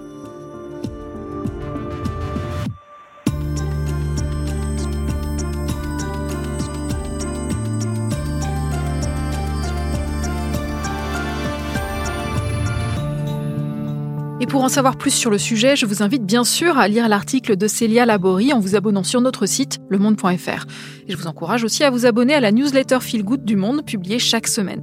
Pour 14.49 14.65
en 14.65 14.69
savoir 14.69 14.97
plus 14.97 15.11
sur 15.11 15.31
le 15.31 15.39
sujet, 15.39 15.77
je 15.77 15.85
vous 15.85 16.03
invite 16.03 16.25
bien 16.25 16.43
sûr 16.43 16.79
à 16.79 16.89
lire 16.89 17.09
l'article 17.09 17.57
de 17.57 17.67
Célia 17.67 18.07
Laborie 18.07 18.53
en 18.53 18.61
vous 18.61 18.77
abonnant 18.77 19.03
sur 19.03 19.21
notre 19.21 19.47
site 19.47 19.79
lemonde.fr. 19.91 20.65
Et 21.07 21.13
je 21.13 21.17
vous 21.17 21.27
encourage 21.27 21.65
aussi 21.65 21.85
à 21.85 21.91
vous 21.91 22.07
abonner 22.07 22.35
à 22.35 22.41
la 22.41 22.51
newsletter 22.51 22.99
Feel 23.01 23.25
Good 23.25 23.45
du 23.45 23.57
Monde 23.57 23.85
publiée 23.85 24.19
chaque 24.19 24.49
semaine. 24.49 24.83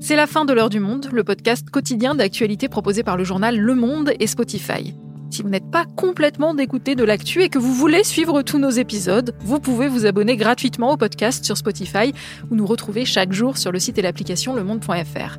C'est 0.00 0.16
la 0.16 0.26
fin 0.26 0.44
de 0.44 0.52
l'heure 0.52 0.70
du 0.70 0.80
monde, 0.80 1.08
le 1.12 1.24
podcast 1.24 1.68
quotidien 1.70 2.14
d'actualité 2.14 2.68
proposé 2.68 3.02
par 3.02 3.16
le 3.16 3.24
journal 3.24 3.58
Le 3.58 3.74
Monde 3.74 4.12
et 4.20 4.26
Spotify. 4.26 4.94
Si 5.30 5.42
vous 5.42 5.48
n'êtes 5.48 5.70
pas 5.70 5.84
complètement 5.96 6.54
dégoûté 6.54 6.94
de 6.94 7.04
l'actu 7.04 7.42
et 7.42 7.48
que 7.48 7.58
vous 7.58 7.74
voulez 7.74 8.04
suivre 8.04 8.42
tous 8.42 8.58
nos 8.58 8.70
épisodes, 8.70 9.34
vous 9.40 9.60
pouvez 9.60 9.88
vous 9.88 10.06
abonner 10.06 10.36
gratuitement 10.36 10.92
au 10.92 10.96
podcast 10.96 11.44
sur 11.44 11.56
Spotify 11.56 12.12
ou 12.50 12.54
nous 12.54 12.66
retrouver 12.66 13.04
chaque 13.04 13.32
jour 13.32 13.58
sur 13.58 13.72
le 13.72 13.78
site 13.78 13.98
et 13.98 14.02
l'application 14.02 14.54
lemonde.fr. 14.54 15.38